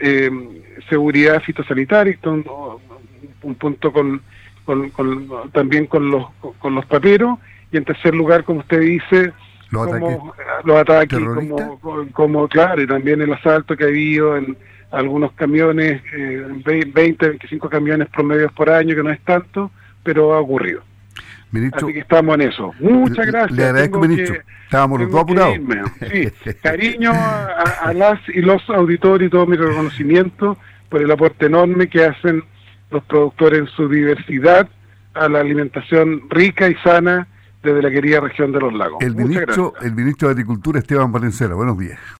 eh, 0.00 0.30
seguridad 0.88 1.42
fitosanitaria, 1.42 2.16
un, 2.26 2.44
un 3.42 3.54
punto 3.56 3.92
con, 3.92 4.22
con, 4.64 4.92
también 5.50 5.86
con 5.86 6.12
los, 6.12 6.26
con 6.60 6.76
los 6.76 6.86
paperos, 6.86 7.40
y 7.72 7.76
en 7.76 7.84
tercer 7.84 8.14
lugar, 8.14 8.44
como 8.44 8.60
usted 8.60 8.82
dice, 8.82 9.32
los 9.70 9.88
ataques, 9.88 10.18
los 10.64 10.76
ataques 10.76 11.18
como, 11.18 12.08
como, 12.12 12.48
claro, 12.48 12.82
y 12.82 12.86
también 12.86 13.20
el 13.20 13.32
asalto 13.32 13.76
que 13.76 13.84
ha 13.84 13.88
habido 13.88 14.36
en 14.36 14.56
algunos 14.90 15.32
camiones, 15.32 16.02
eh, 16.14 16.44
20, 16.64 17.28
25 17.28 17.68
camiones 17.68 18.08
promedios 18.08 18.52
por 18.52 18.70
año, 18.70 18.94
que 18.94 19.02
no 19.02 19.10
es 19.10 19.20
tanto, 19.20 19.70
pero 20.02 20.34
ha 20.34 20.40
ocurrido. 20.40 20.82
Ministro, 21.50 21.86
Así 21.86 21.94
que 21.94 22.00
estamos 22.00 22.34
en 22.36 22.42
eso. 22.42 22.72
Muchas 22.80 23.26
gracias. 23.26 23.52
Le 23.52 23.64
agradezco, 23.64 24.00
ministro. 24.00 24.36
Estábamos 24.64 25.00
los 25.00 25.10
dos 25.10 25.20
apurados. 25.20 25.58
Sí, 26.10 26.28
cariño 26.62 27.12
a, 27.12 27.92
las 27.94 28.20
y 28.28 28.40
los 28.42 28.68
auditores 28.68 29.28
y 29.28 29.30
todo 29.30 29.46
mi 29.46 29.56
reconocimiento 29.56 30.56
por 30.88 31.02
el 31.02 31.10
aporte 31.10 31.46
enorme 31.46 31.88
que 31.88 32.04
hacen 32.04 32.42
los 32.90 33.02
productores 33.04 33.60
en 33.60 33.66
su 33.68 33.88
diversidad 33.88 34.68
a 35.14 35.28
la 35.28 35.40
alimentación 35.40 36.22
rica 36.30 36.68
y 36.68 36.74
sana 36.76 37.26
desde 37.66 37.82
la 37.82 37.90
querida 37.90 38.20
región 38.20 38.52
de 38.52 38.60
los 38.60 38.72
lagos. 38.72 39.02
El, 39.02 39.14
ministro, 39.14 39.74
el 39.82 39.94
ministro 39.94 40.28
de 40.28 40.32
Agricultura, 40.32 40.78
Esteban 40.78 41.12
Valenzuela. 41.12 41.54
Buenos 41.54 41.78
días. 41.78 41.98